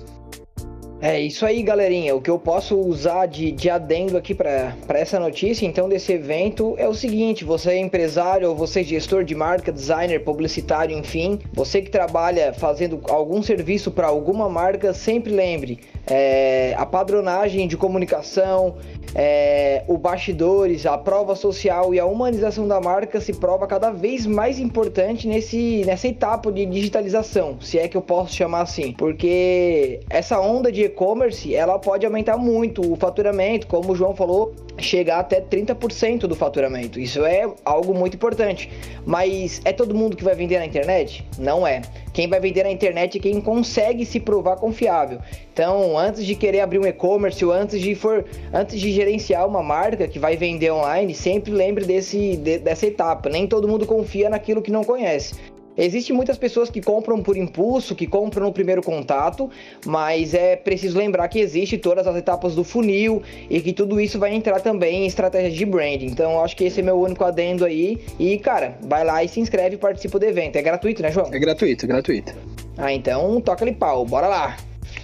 É 1.07 1.19
isso 1.19 1.45
aí, 1.45 1.61
galerinha. 1.61 2.15
O 2.15 2.19
que 2.19 2.31
eu 2.31 2.39
posso 2.39 2.75
usar 2.79 3.27
de, 3.27 3.51
de 3.51 3.69
adendo 3.69 4.17
aqui 4.17 4.33
para 4.33 4.73
essa 4.89 5.19
notícia, 5.19 5.63
então, 5.63 5.87
desse 5.87 6.11
evento 6.11 6.73
é 6.79 6.89
o 6.89 6.95
seguinte: 6.95 7.45
você 7.45 7.73
é 7.73 7.77
empresário 7.77 8.49
ou 8.49 8.55
você 8.55 8.79
é 8.79 8.83
gestor 8.83 9.23
de 9.23 9.35
marca, 9.35 9.71
designer, 9.71 10.23
publicitário, 10.23 10.97
enfim, 10.97 11.39
você 11.53 11.79
que 11.79 11.91
trabalha 11.91 12.53
fazendo 12.53 12.99
algum 13.07 13.43
serviço 13.43 13.91
para 13.91 14.07
alguma 14.07 14.49
marca, 14.49 14.95
sempre 14.95 15.31
lembre: 15.31 15.79
é, 16.07 16.73
a 16.75 16.87
padronagem 16.87 17.67
de 17.67 17.77
comunicação, 17.77 18.77
é, 19.13 19.83
o 19.87 19.97
bastidores, 19.97 20.85
a 20.85 20.97
prova 20.97 21.35
social 21.35 21.93
e 21.93 21.99
a 21.99 22.05
humanização 22.05 22.67
da 22.67 22.79
marca 22.81 23.19
se 23.21 23.33
prova 23.33 23.67
cada 23.67 23.91
vez 23.91 24.25
mais 24.25 24.59
importante 24.59 25.27
nesse, 25.27 25.83
nessa 25.85 26.07
etapa 26.07 26.51
de 26.51 26.65
digitalização, 26.65 27.57
se 27.61 27.77
é 27.77 27.87
que 27.87 27.97
eu 27.97 28.01
posso 28.01 28.33
chamar 28.33 28.61
assim, 28.61 28.93
porque 28.93 29.99
essa 30.09 30.39
onda 30.39 30.71
de 30.71 30.83
e-commerce 30.83 31.53
ela 31.53 31.77
pode 31.77 32.05
aumentar 32.05 32.37
muito 32.37 32.81
o 32.91 32.95
faturamento, 32.95 33.67
como 33.67 33.91
o 33.91 33.95
João 33.95 34.15
falou, 34.15 34.53
chegar 34.77 35.19
até 35.19 35.41
30% 35.41 36.21
do 36.21 36.35
faturamento. 36.35 36.99
Isso 36.99 37.23
é 37.25 37.49
algo 37.63 37.93
muito 37.93 38.15
importante. 38.15 38.69
Mas 39.05 39.61
é 39.63 39.71
todo 39.71 39.95
mundo 39.95 40.15
que 40.15 40.23
vai 40.23 40.35
vender 40.35 40.59
na 40.59 40.65
internet? 40.65 41.25
Não 41.37 41.65
é. 41.65 41.81
Quem 42.13 42.27
vai 42.27 42.39
vender 42.39 42.63
na 42.63 42.71
internet 42.71 43.17
é 43.17 43.21
quem 43.21 43.41
consegue 43.41 44.05
se 44.05 44.19
provar 44.19 44.57
confiável. 44.57 45.19
Então, 45.53 45.97
antes 45.97 46.25
de 46.25 46.35
querer 46.35 46.61
abrir 46.61 46.79
um 46.79 46.85
e-commerce 46.85 47.43
ou 47.43 47.51
antes 47.51 47.79
de 47.79 47.95
for, 47.95 48.25
antes 48.53 48.79
de 48.79 48.91
gerenciar 48.91 49.47
uma 49.47 49.63
marca 49.63 50.07
que 50.07 50.19
vai 50.19 50.35
vender 50.35 50.71
online, 50.71 51.13
sempre 51.13 51.51
lembre 51.51 51.85
desse, 51.85 52.37
de, 52.37 52.57
dessa 52.57 52.85
etapa. 52.87 53.29
Nem 53.29 53.47
todo 53.47 53.67
mundo 53.67 53.85
confia 53.85 54.29
naquilo 54.29 54.61
que 54.61 54.71
não 54.71 54.83
conhece. 54.83 55.35
Existem 55.77 56.15
muitas 56.15 56.37
pessoas 56.37 56.69
que 56.69 56.81
compram 56.81 57.21
por 57.21 57.35
impulso, 57.35 57.95
que 57.95 58.07
compram 58.07 58.45
no 58.45 58.53
primeiro 58.53 58.81
contato, 58.81 59.49
mas 59.85 60.33
é 60.33 60.55
preciso 60.55 60.97
lembrar 60.97 61.27
que 61.27 61.39
existe 61.39 61.77
todas 61.77 62.07
as 62.07 62.15
etapas 62.15 62.55
do 62.55 62.63
funil 62.63 63.21
e 63.49 63.59
que 63.59 63.73
tudo 63.73 63.99
isso 63.99 64.17
vai 64.17 64.33
entrar 64.33 64.61
também 64.61 65.03
em 65.03 65.05
estratégia 65.05 65.51
de 65.51 65.65
branding. 65.65 66.07
Então, 66.07 66.43
acho 66.43 66.55
que 66.55 66.63
esse 66.63 66.79
é 66.79 66.83
meu 66.83 66.99
único 66.99 67.23
adendo 67.23 67.65
aí. 67.65 67.99
E, 68.19 68.37
cara, 68.37 68.77
vai 68.81 69.03
lá 69.03 69.23
e 69.23 69.27
se 69.27 69.39
inscreve 69.39 69.75
e 69.75 69.77
participa 69.77 70.17
do 70.17 70.25
evento. 70.25 70.55
É 70.55 70.61
gratuito, 70.61 71.01
né, 71.01 71.11
João? 71.11 71.29
É 71.31 71.39
gratuito, 71.39 71.85
é 71.85 71.87
gratuito. 71.87 72.33
Ah, 72.77 72.93
então 72.93 73.39
toca-lhe 73.41 73.73
pau. 73.73 74.05
Bora 74.05 74.27
lá. 74.27 74.57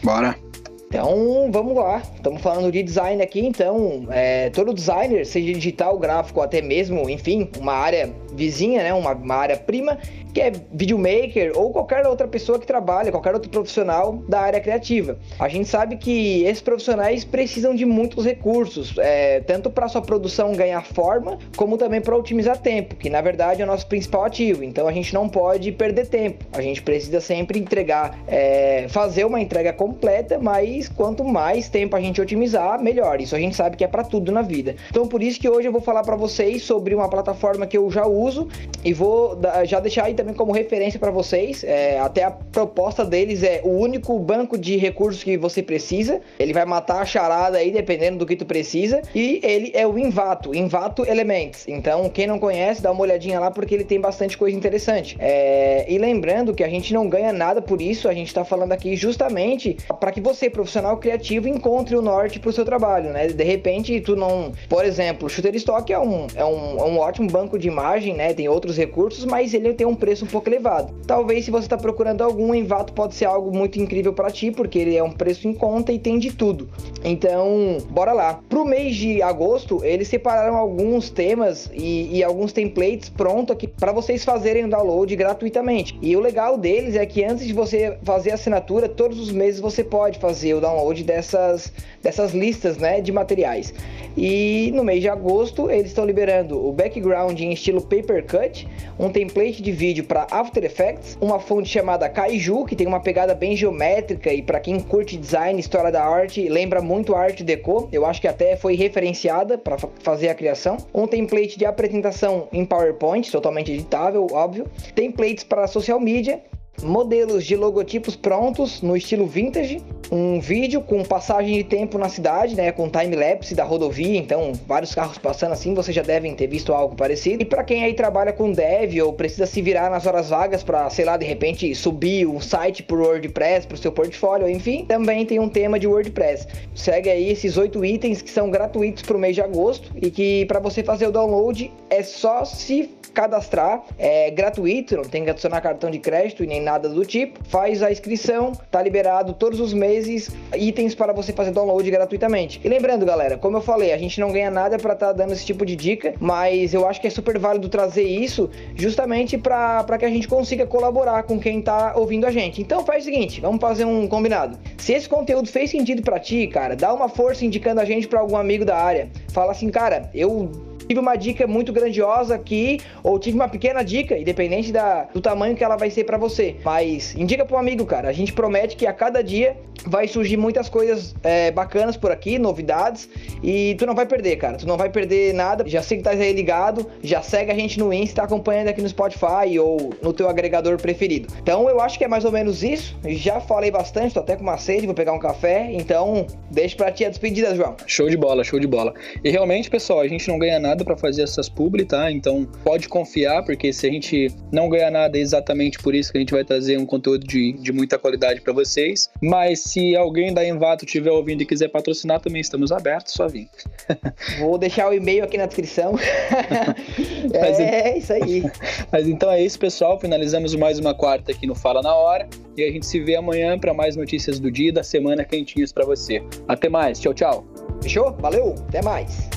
Bora. 0.04 0.51
Então 0.92 1.50
vamos 1.50 1.74
lá, 1.74 2.04
estamos 2.16 2.42
falando 2.42 2.70
de 2.70 2.84
design 2.84 3.24
aqui, 3.24 3.40
então 3.40 4.08
é, 4.12 4.50
todo 4.50 4.74
designer, 4.74 5.26
seja 5.26 5.54
digital, 5.54 5.98
gráfico, 5.98 6.42
até 6.42 6.62
mesmo, 6.62 7.10
enfim, 7.10 7.50
uma 7.58 7.72
área 7.72 8.14
vizinha, 8.34 8.84
né, 8.84 8.94
uma, 8.94 9.14
uma 9.14 9.36
área 9.36 9.56
prima, 9.56 9.98
que 10.34 10.42
é 10.42 10.52
videomaker 10.72 11.54
ou 11.56 11.72
qualquer 11.72 12.06
outra 12.08 12.28
pessoa 12.28 12.60
que 12.60 12.66
trabalha, 12.66 13.12
qualquer 13.12 13.34
outro 13.34 13.50
profissional 13.50 14.18
da 14.28 14.42
área 14.42 14.60
criativa. 14.60 15.18
A 15.40 15.48
gente 15.48 15.68
sabe 15.68 15.98
que 15.98 16.44
esses 16.44 16.62
profissionais 16.62 17.24
precisam 17.24 17.76
de 17.76 17.86
muitos 17.86 18.26
recursos, 18.26 18.94
é, 18.98 19.42
tanto 19.42 19.70
para 19.70 19.88
sua 19.88 20.02
produção 20.02 20.54
ganhar 20.54 20.84
forma, 20.86 21.38
como 21.56 21.78
também 21.78 22.02
para 22.02 22.16
otimizar 22.16 22.58
tempo, 22.58 22.96
que 22.96 23.10
na 23.10 23.22
verdade 23.22 23.62
é 23.62 23.66
o 23.66 23.68
nosso 23.68 23.88
principal 23.88 24.26
ativo. 24.26 24.64
Então 24.64 24.88
a 24.88 24.92
gente 24.92 25.14
não 25.14 25.28
pode 25.28 25.72
perder 25.72 26.08
tempo. 26.08 26.46
A 26.54 26.62
gente 26.62 26.82
precisa 26.82 27.20
sempre 27.20 27.60
entregar, 27.60 28.18
é, 28.28 28.88
fazer 28.90 29.26
uma 29.26 29.40
entrega 29.40 29.74
completa, 29.74 30.40
mas 30.40 30.81
quanto 30.90 31.24
mais 31.24 31.70
tempo 31.70 31.96
a 31.96 32.02
gente 32.02 32.22
otimizar, 32.22 32.82
melhor. 32.82 33.22
Isso 33.22 33.36
a 33.36 33.40
gente 33.40 33.56
sabe 33.56 33.78
que 33.78 33.84
é 33.84 33.88
para 33.88 34.04
tudo 34.04 34.32
na 34.32 34.42
vida. 34.42 34.76
Então 34.90 35.08
por 35.08 35.22
isso 35.22 35.40
que 35.40 35.50
hoje 35.50 35.68
eu 35.68 35.72
vou 35.72 35.82
falar 35.82 36.04
para 36.04 36.16
vocês 36.16 36.64
sobre 36.64 36.94
uma 36.96 37.10
plataforma 37.10 37.66
que 37.68 37.78
eu 37.78 37.90
já 37.90 38.06
uso 38.06 38.48
e 38.84 38.94
vou 38.94 39.40
já 39.66 39.80
deixar 39.80 40.06
aí 40.06 40.14
também 40.14 40.34
como 40.34 40.52
referência 40.52 41.00
para 41.00 41.12
vocês. 41.12 41.64
É, 41.64 42.00
até 42.00 42.24
a 42.24 42.32
proposta 42.32 43.06
deles 43.06 43.44
é 43.44 43.62
o 43.64 43.70
único 43.70 44.18
banco 44.20 44.58
de 44.58 44.78
recursos 44.78 45.24
que 45.24 45.38
você 45.38 45.62
precisa. 45.62 46.22
Ele 46.40 46.54
vai 46.54 46.66
matar 46.66 47.02
a 47.02 47.06
charada 47.06 47.58
aí, 47.58 47.72
dependendo 47.72 48.20
do 48.20 48.26
que 48.26 48.36
tu 48.36 48.46
precisa. 48.46 49.02
E 49.14 49.40
ele 49.44 49.72
é 49.74 49.86
o 49.86 49.98
Invato, 49.98 50.56
Invato 50.56 51.06
Elements. 51.06 51.68
Então, 51.68 52.10
quem 52.10 52.28
não 52.28 52.40
conhece, 52.40 52.82
dá 52.82 52.92
uma 52.92 53.02
olhadinha 53.02 53.40
lá 53.40 53.52
porque 53.52 53.76
ele 53.76 53.84
tem 53.84 54.00
bastante 54.00 54.38
coisa 54.38 54.56
interessante. 54.56 55.18
É, 55.20 55.86
e 55.88 55.98
lembrando 55.98 56.54
que 56.54 56.64
a 56.64 56.70
gente 56.70 56.94
não 56.94 57.08
ganha 57.08 57.32
nada 57.32 57.62
por 57.62 57.82
isso, 57.82 58.08
a 58.08 58.14
gente 58.14 58.28
está 58.28 58.44
falando 58.44 58.72
aqui 58.72 58.96
justamente 58.96 59.78
para 60.00 60.12
que 60.12 60.22
você, 60.22 60.50
profissional 60.50 60.71
criativo, 60.98 61.48
encontre 61.48 61.96
o 61.96 62.02
norte 62.02 62.40
para 62.40 62.50
o 62.50 62.54
seu 62.54 62.66
trabalho, 62.66 63.12
né? 63.12 63.28
De 63.28 63.44
repente, 63.44 64.00
tu 64.02 64.16
não. 64.16 64.52
Por 64.70 64.86
exemplo, 64.86 65.28
o 65.28 65.30
Shutterstock 65.30 65.92
é 65.92 66.00
um, 66.00 66.28
é 66.36 66.46
um, 66.46 66.78
é 66.80 66.84
um 66.84 66.98
ótimo 67.00 67.30
banco 67.30 67.58
de 67.58 67.68
imagem, 67.68 68.16
né? 68.16 68.34
Tem 68.34 68.48
outros 68.48 68.78
recursos, 68.78 69.26
mas 69.26 69.54
ele 69.54 69.74
tem 69.74 69.88
um 69.88 69.96
preço 69.96 70.26
um 70.26 70.28
pouco 70.28 70.50
elevado. 70.50 70.94
Talvez 71.06 71.46
se 71.46 71.52
você 71.52 71.66
está 71.66 71.78
procurando 71.78 72.22
algum, 72.22 72.54
Envato 72.54 72.94
pode 72.94 73.16
ser 73.16 73.26
algo 73.26 73.56
muito 73.56 73.80
incrível 73.80 74.14
para 74.14 74.32
ti, 74.32 74.52
porque 74.52 74.80
ele 74.80 74.96
é 74.96 75.04
um 75.04 75.12
preço 75.12 75.48
em 75.48 75.54
conta 75.54 75.92
e 75.92 76.00
tem 76.00 76.20
de 76.20 76.32
tudo. 76.32 76.70
Então, 77.04 77.78
bora 77.90 78.14
lá. 78.14 78.40
Pro 78.48 78.66
mês 78.66 78.96
de 78.96 79.22
agosto, 79.22 79.84
eles 79.84 80.08
separaram 80.08 80.56
alguns 80.56 81.10
temas 81.10 81.70
e, 81.74 82.18
e 82.18 82.24
alguns 82.24 82.54
templates 82.54 83.10
pronto 83.10 83.52
aqui 83.52 83.68
para 83.68 83.92
vocês 83.92 84.24
fazerem 84.24 84.66
o 84.66 84.70
download 84.70 85.16
gratuitamente. 85.16 85.98
E 86.02 86.16
o 86.16 86.20
legal 86.20 86.58
deles 86.58 86.96
é 86.96 87.06
que 87.06 87.24
antes 87.24 87.46
de 87.46 87.54
você 87.54 87.98
fazer 88.04 88.32
a 88.32 88.36
assinatura, 88.36 88.88
todos 88.88 89.20
os 89.20 89.32
meses 89.32 89.60
você 89.60 89.84
pode 89.84 90.20
fazer 90.20 90.54
o 90.54 90.61
download 90.62 91.04
dessas, 91.04 91.74
dessas 92.02 92.34
listas 92.34 92.78
né, 92.78 93.02
de 93.02 93.12
materiais. 93.12 93.74
E 94.18 94.72
no 94.74 94.84
mês 94.84 95.02
de 95.02 95.08
agosto, 95.08 95.72
eles 95.72 95.88
estão 95.88 96.06
liberando 96.06 96.68
o 96.68 96.74
background 96.74 97.40
em 97.40 97.54
estilo 97.54 97.82
paper 97.82 98.26
cut, 98.26 98.68
um 99.00 99.10
template 99.10 99.62
de 99.62 99.72
vídeo 99.72 100.04
para 100.04 100.28
After 100.30 100.64
Effects, 100.64 101.18
uma 101.22 101.40
fonte 101.40 101.70
chamada 101.70 102.10
Kaiju, 102.10 102.66
que 102.66 102.76
tem 102.76 102.88
uma 102.88 103.00
pegada 103.00 103.34
bem 103.34 103.56
geométrica 103.56 104.34
e 104.34 104.42
para 104.42 104.60
quem 104.60 104.80
curte 104.80 105.18
design, 105.18 105.60
história 105.60 105.92
da 105.92 106.04
arte, 106.04 106.48
lembra 106.50 106.82
muito 106.82 107.16
a 107.16 107.22
Art 107.22 107.42
Deco. 107.42 107.88
Eu 107.92 108.06
acho 108.06 108.20
que 108.20 108.28
até 108.28 108.58
foi 108.58 108.76
referenciada 108.76 109.58
para 109.58 109.78
fazer 110.02 110.28
a 110.28 110.36
criação. 110.36 110.78
Um 110.94 111.08
template 111.08 111.58
de 111.58 111.66
apresentação 111.66 112.50
em 112.52 112.66
PowerPoint, 112.66 113.32
totalmente 113.32 113.72
editável, 113.72 114.28
óbvio. 114.32 114.68
Templates 114.94 115.44
para 115.44 115.68
social 115.68 116.00
media 116.00 116.42
modelos 116.84 117.46
de 117.46 117.56
logotipos 117.56 118.16
prontos 118.16 118.82
no 118.82 118.96
estilo 118.96 119.26
vintage, 119.26 119.82
um 120.12 120.42
vídeo 120.42 120.82
com 120.82 121.04
passagem 121.04 121.58
de 121.58 121.64
tempo 121.64 121.98
na 121.98 122.10
cidade, 122.10 122.56
né, 122.56 122.72
com 122.72 122.90
time 122.90 123.16
lapse 123.16 123.56
da 123.56 123.64
rodovia, 123.64 124.18
então 124.18 124.52
vários 124.68 124.94
carros 124.94 125.18
passando 125.18 125.54
assim, 125.54 125.74
vocês 125.74 125.96
já 125.96 126.02
devem 126.02 126.36
ter 126.36 126.48
visto 126.48 126.74
algo 126.74 126.96
parecido. 126.96 127.44
E 127.44 127.46
para 127.46 127.64
quem 127.64 127.84
aí 127.84 127.94
trabalha 127.94 128.34
com 128.34 128.52
dev 128.52 129.02
ou 129.02 129.14
precisa 129.14 129.46
se 129.46 129.62
virar 129.62 129.90
nas 129.90 130.06
horas 130.06 130.30
vagas 130.30 130.64
para, 130.64 130.90
sei 130.90 131.06
lá, 131.06 131.16
de 131.16 131.26
repente 131.26 131.74
subir 131.74 132.28
um 132.28 132.42
site 132.42 132.84
por 132.84 133.00
WordPress 133.00 133.66
para 133.66 133.76
o 133.76 133.78
seu 133.78 133.92
portfólio, 133.92 134.50
enfim, 134.50 134.86
também 134.86 135.26
tem 135.26 135.40
um 135.40 135.48
tema 135.48 135.80
de 135.80 135.88
WordPress. 135.88 136.48
Segue 136.76 137.10
aí 137.10 137.30
esses 137.30 137.56
oito 137.56 137.86
itens 137.86 138.22
que 138.22 138.30
são 138.30 138.50
gratuitos 138.50 139.04
para 139.04 139.16
o 139.16 139.20
mês 139.20 139.36
de 139.36 139.42
agosto 139.42 139.92
e 139.96 140.12
que 140.12 140.46
para 140.46 140.60
você 140.60 140.84
fazer 140.84 141.08
o 141.08 141.12
download 141.12 141.72
é 141.90 142.04
só 142.04 142.44
se 142.44 142.90
cadastrar, 143.14 143.84
é 143.98 144.30
gratuito, 144.32 144.98
não 144.98 145.04
tem 145.04 145.24
que 145.24 145.30
adicionar 145.30 145.62
cartão 145.62 145.90
de 145.90 146.00
crédito 146.00 146.44
e 146.44 146.48
nem 146.48 146.62
nada 146.62 146.90
do 146.90 147.06
tipo. 147.06 147.40
Faz 147.46 147.84
a 147.84 147.92
inscrição, 147.92 148.54
tá 148.70 148.82
liberado 148.82 149.34
todos 149.34 149.60
os 149.60 149.74
meses 149.74 150.30
itens 150.56 150.96
para 150.96 151.14
você 151.14 151.34
fazer 151.34 151.52
download 151.52 151.90
gratuitamente. 151.90 152.60
E 152.64 152.70
lembrando, 152.70 153.06
galera, 153.06 153.38
como 153.38 153.58
eu 153.58 153.62
falei, 153.62 153.92
a 153.92 153.98
gente 153.98 154.20
não 154.20 154.32
ganha 154.32 154.50
nada 154.50 154.78
para 154.78 154.94
estar 154.94 155.08
tá 155.08 155.14
dando 155.14 155.34
esse 155.34 155.46
tipo 155.46 155.66
de 155.66 155.76
dica, 155.76 156.14
mas 156.20 156.74
eu 156.74 156.88
acho 156.88 157.00
que 157.02 157.08
é 157.08 157.10
super 157.10 157.38
válido 157.38 157.70
trazer 157.70 158.04
isso 158.04 158.50
justamente 158.76 159.38
para 159.38 159.98
que 159.98 160.06
a 160.06 160.10
gente 160.10 160.28
consiga 160.28 160.66
colaborar 160.66 161.24
com 161.24 161.40
quem 161.40 161.62
tá 161.62 161.94
ouvindo 161.96 162.26
a 162.26 162.32
gente. 162.32 162.62
Então 162.62 162.86
faz 162.86 163.04
o 163.04 163.06
seguinte, 163.06 163.42
vamos 163.42 163.60
fazer 163.60 163.86
um 163.86 164.08
combinado. 164.08 164.58
Se 164.78 164.94
esse 164.94 165.08
conteúdo 165.08 165.48
fez 165.48 165.70
sentido 165.70 166.02
para 166.02 166.20
ti, 166.20 166.48
cara, 166.48 166.76
dá 166.76 166.94
uma 166.94 167.10
força 167.10 167.46
indicando 167.46 167.82
a 167.82 167.86
gente 167.86 168.08
para 168.08 168.20
algum 168.20 168.38
amigo 168.38 168.66
da 168.66 168.78
área. 168.78 169.10
Fala 169.32 169.52
assim, 169.52 169.70
cara, 169.70 170.10
eu 170.14 170.71
tive 170.92 171.00
uma 171.00 171.16
dica 171.16 171.48
muito 171.48 171.72
grandiosa 171.72 172.36
aqui, 172.36 172.82
ou 173.02 173.18
tive 173.18 173.36
uma 173.36 173.48
pequena 173.48 173.82
dica, 173.82 174.18
independente 174.18 174.74
da, 174.74 175.04
do 175.14 175.22
tamanho 175.22 175.56
que 175.56 175.64
ela 175.64 175.78
vai 175.78 175.90
ser 175.90 176.04
para 176.04 176.18
você. 176.18 176.58
Mas 176.66 177.16
indica 177.16 177.46
pro 177.46 177.58
amigo, 177.58 177.86
cara. 177.86 178.10
A 178.10 178.14
gente 178.14 178.34
promete 178.34 178.76
que 178.76 178.86
a 178.86 178.92
cada 178.92 179.24
dia 179.24 179.56
vai 179.86 180.08
surgir 180.08 180.36
muitas 180.36 180.68
coisas 180.68 181.16
é, 181.24 181.50
bacanas 181.50 181.96
por 181.96 182.12
aqui, 182.12 182.38
novidades, 182.38 183.08
e 183.42 183.76
tu 183.76 183.86
não 183.86 183.96
vai 183.96 184.06
perder, 184.06 184.36
cara. 184.36 184.58
Tu 184.58 184.68
não 184.68 184.78
vai 184.78 184.90
perder 184.90 185.34
nada. 185.34 185.64
Já 185.66 185.82
sei 185.82 185.98
que 185.98 186.04
tá 186.04 186.12
aí 186.12 186.34
ligado, 186.34 186.86
já 187.02 187.22
segue 187.22 187.52
a 187.52 187.56
gente 187.56 187.80
no 187.80 187.94
Insta, 187.94 188.18
tá 188.18 188.24
acompanhando 188.24 188.68
aqui 188.68 188.82
no 188.82 188.90
Spotify 188.90 189.58
ou 189.60 189.92
no 190.02 190.12
teu 190.12 190.28
agregador 190.28 190.78
preferido. 190.78 191.34
Então 191.42 191.70
eu 191.70 191.80
acho 191.80 191.98
que 191.98 192.04
é 192.04 192.08
mais 192.08 192.26
ou 192.26 192.34
menos 192.34 192.64
isso. 192.64 193.00
Já 193.06 193.40
falei 193.40 193.72
bastante, 193.72 194.14
tô 194.14 194.20
até 194.20 194.36
com 194.36 194.44
uma 194.44 194.58
sede, 194.58 194.86
vou 194.86 194.96
pegar 194.96 195.14
um 195.14 195.20
café. 195.20 195.70
Então, 195.72 196.28
deixo 196.50 196.76
pra 196.76 196.92
ti 196.92 197.06
a 197.06 197.10
despedida, 197.10 197.56
João. 197.56 197.78
Show 197.88 198.10
de 198.10 198.18
bola, 198.18 198.44
show 198.44 198.60
de 198.60 198.68
bola. 198.68 198.94
E 199.24 199.30
realmente, 199.30 199.70
pessoal, 199.70 200.02
a 200.02 200.08
gente 200.08 200.28
não 200.28 200.38
ganha 200.38 200.60
nada 200.60 200.81
para 200.84 200.98
fazer 200.98 201.24
essas 201.24 201.50
publi, 201.50 201.86
tá? 201.86 202.12
Então 202.12 202.48
pode 202.64 202.88
confiar, 202.88 203.44
porque 203.44 203.72
se 203.74 203.88
a 203.88 203.92
gente 203.92 204.28
não 204.52 204.70
ganha 204.70 204.92
nada, 204.92 205.18
é 205.18 205.22
exatamente 205.22 205.80
por 205.80 205.96
isso 205.96 206.12
que 206.12 206.18
a 206.18 206.22
gente 206.22 206.34
vai 206.34 206.44
trazer 206.44 206.78
um 206.78 206.86
conteúdo 206.86 207.26
de, 207.26 207.54
de 207.54 207.72
muita 207.72 207.98
qualidade 207.98 208.42
para 208.42 208.54
vocês. 208.54 209.10
Mas 209.22 209.62
se 209.62 209.96
alguém 209.96 210.34
da 210.34 210.46
Envato 210.46 210.86
estiver 210.86 211.12
ouvindo 211.12 211.42
e 211.42 211.46
quiser 211.46 211.70
patrocinar, 211.70 212.20
também 212.20 212.42
estamos 212.42 212.72
abertos, 212.72 213.14
só 213.14 213.28
vir. 213.28 213.50
Vou 214.40 214.58
deixar 214.58 214.90
o 214.90 214.94
e-mail 214.94 215.24
aqui 215.24 215.38
na 215.38 215.46
descrição. 215.46 215.94
Mas, 217.32 217.60
é 217.60 217.98
isso 217.98 218.14
aí. 218.14 218.44
Mas 218.92 219.08
então 219.08 219.32
é 219.32 219.42
isso, 219.42 219.60
pessoal. 219.60 220.00
Finalizamos 220.00 220.56
mais 220.56 220.80
uma 220.80 220.94
quarta 220.94 221.32
aqui 221.32 221.48
no 221.48 221.56
Fala 221.56 221.82
na 221.82 221.94
Hora. 221.94 222.28
E 222.58 222.64
a 222.64 222.72
gente 222.72 222.86
se 222.86 223.00
vê 223.00 223.16
amanhã 223.16 223.58
para 223.58 223.74
mais 223.74 223.96
notícias 223.96 224.40
do 224.40 224.52
dia 224.52 224.70
e 224.70 224.72
da 224.72 224.84
semana 224.84 225.24
quentinhas 225.24 225.72
para 225.72 225.86
você. 225.86 226.22
Até 226.48 226.70
mais. 226.70 227.00
Tchau, 227.00 227.14
tchau. 227.14 227.46
Fechou? 227.82 228.14
Valeu. 228.20 228.56
Até 228.68 228.82
mais. 228.82 229.31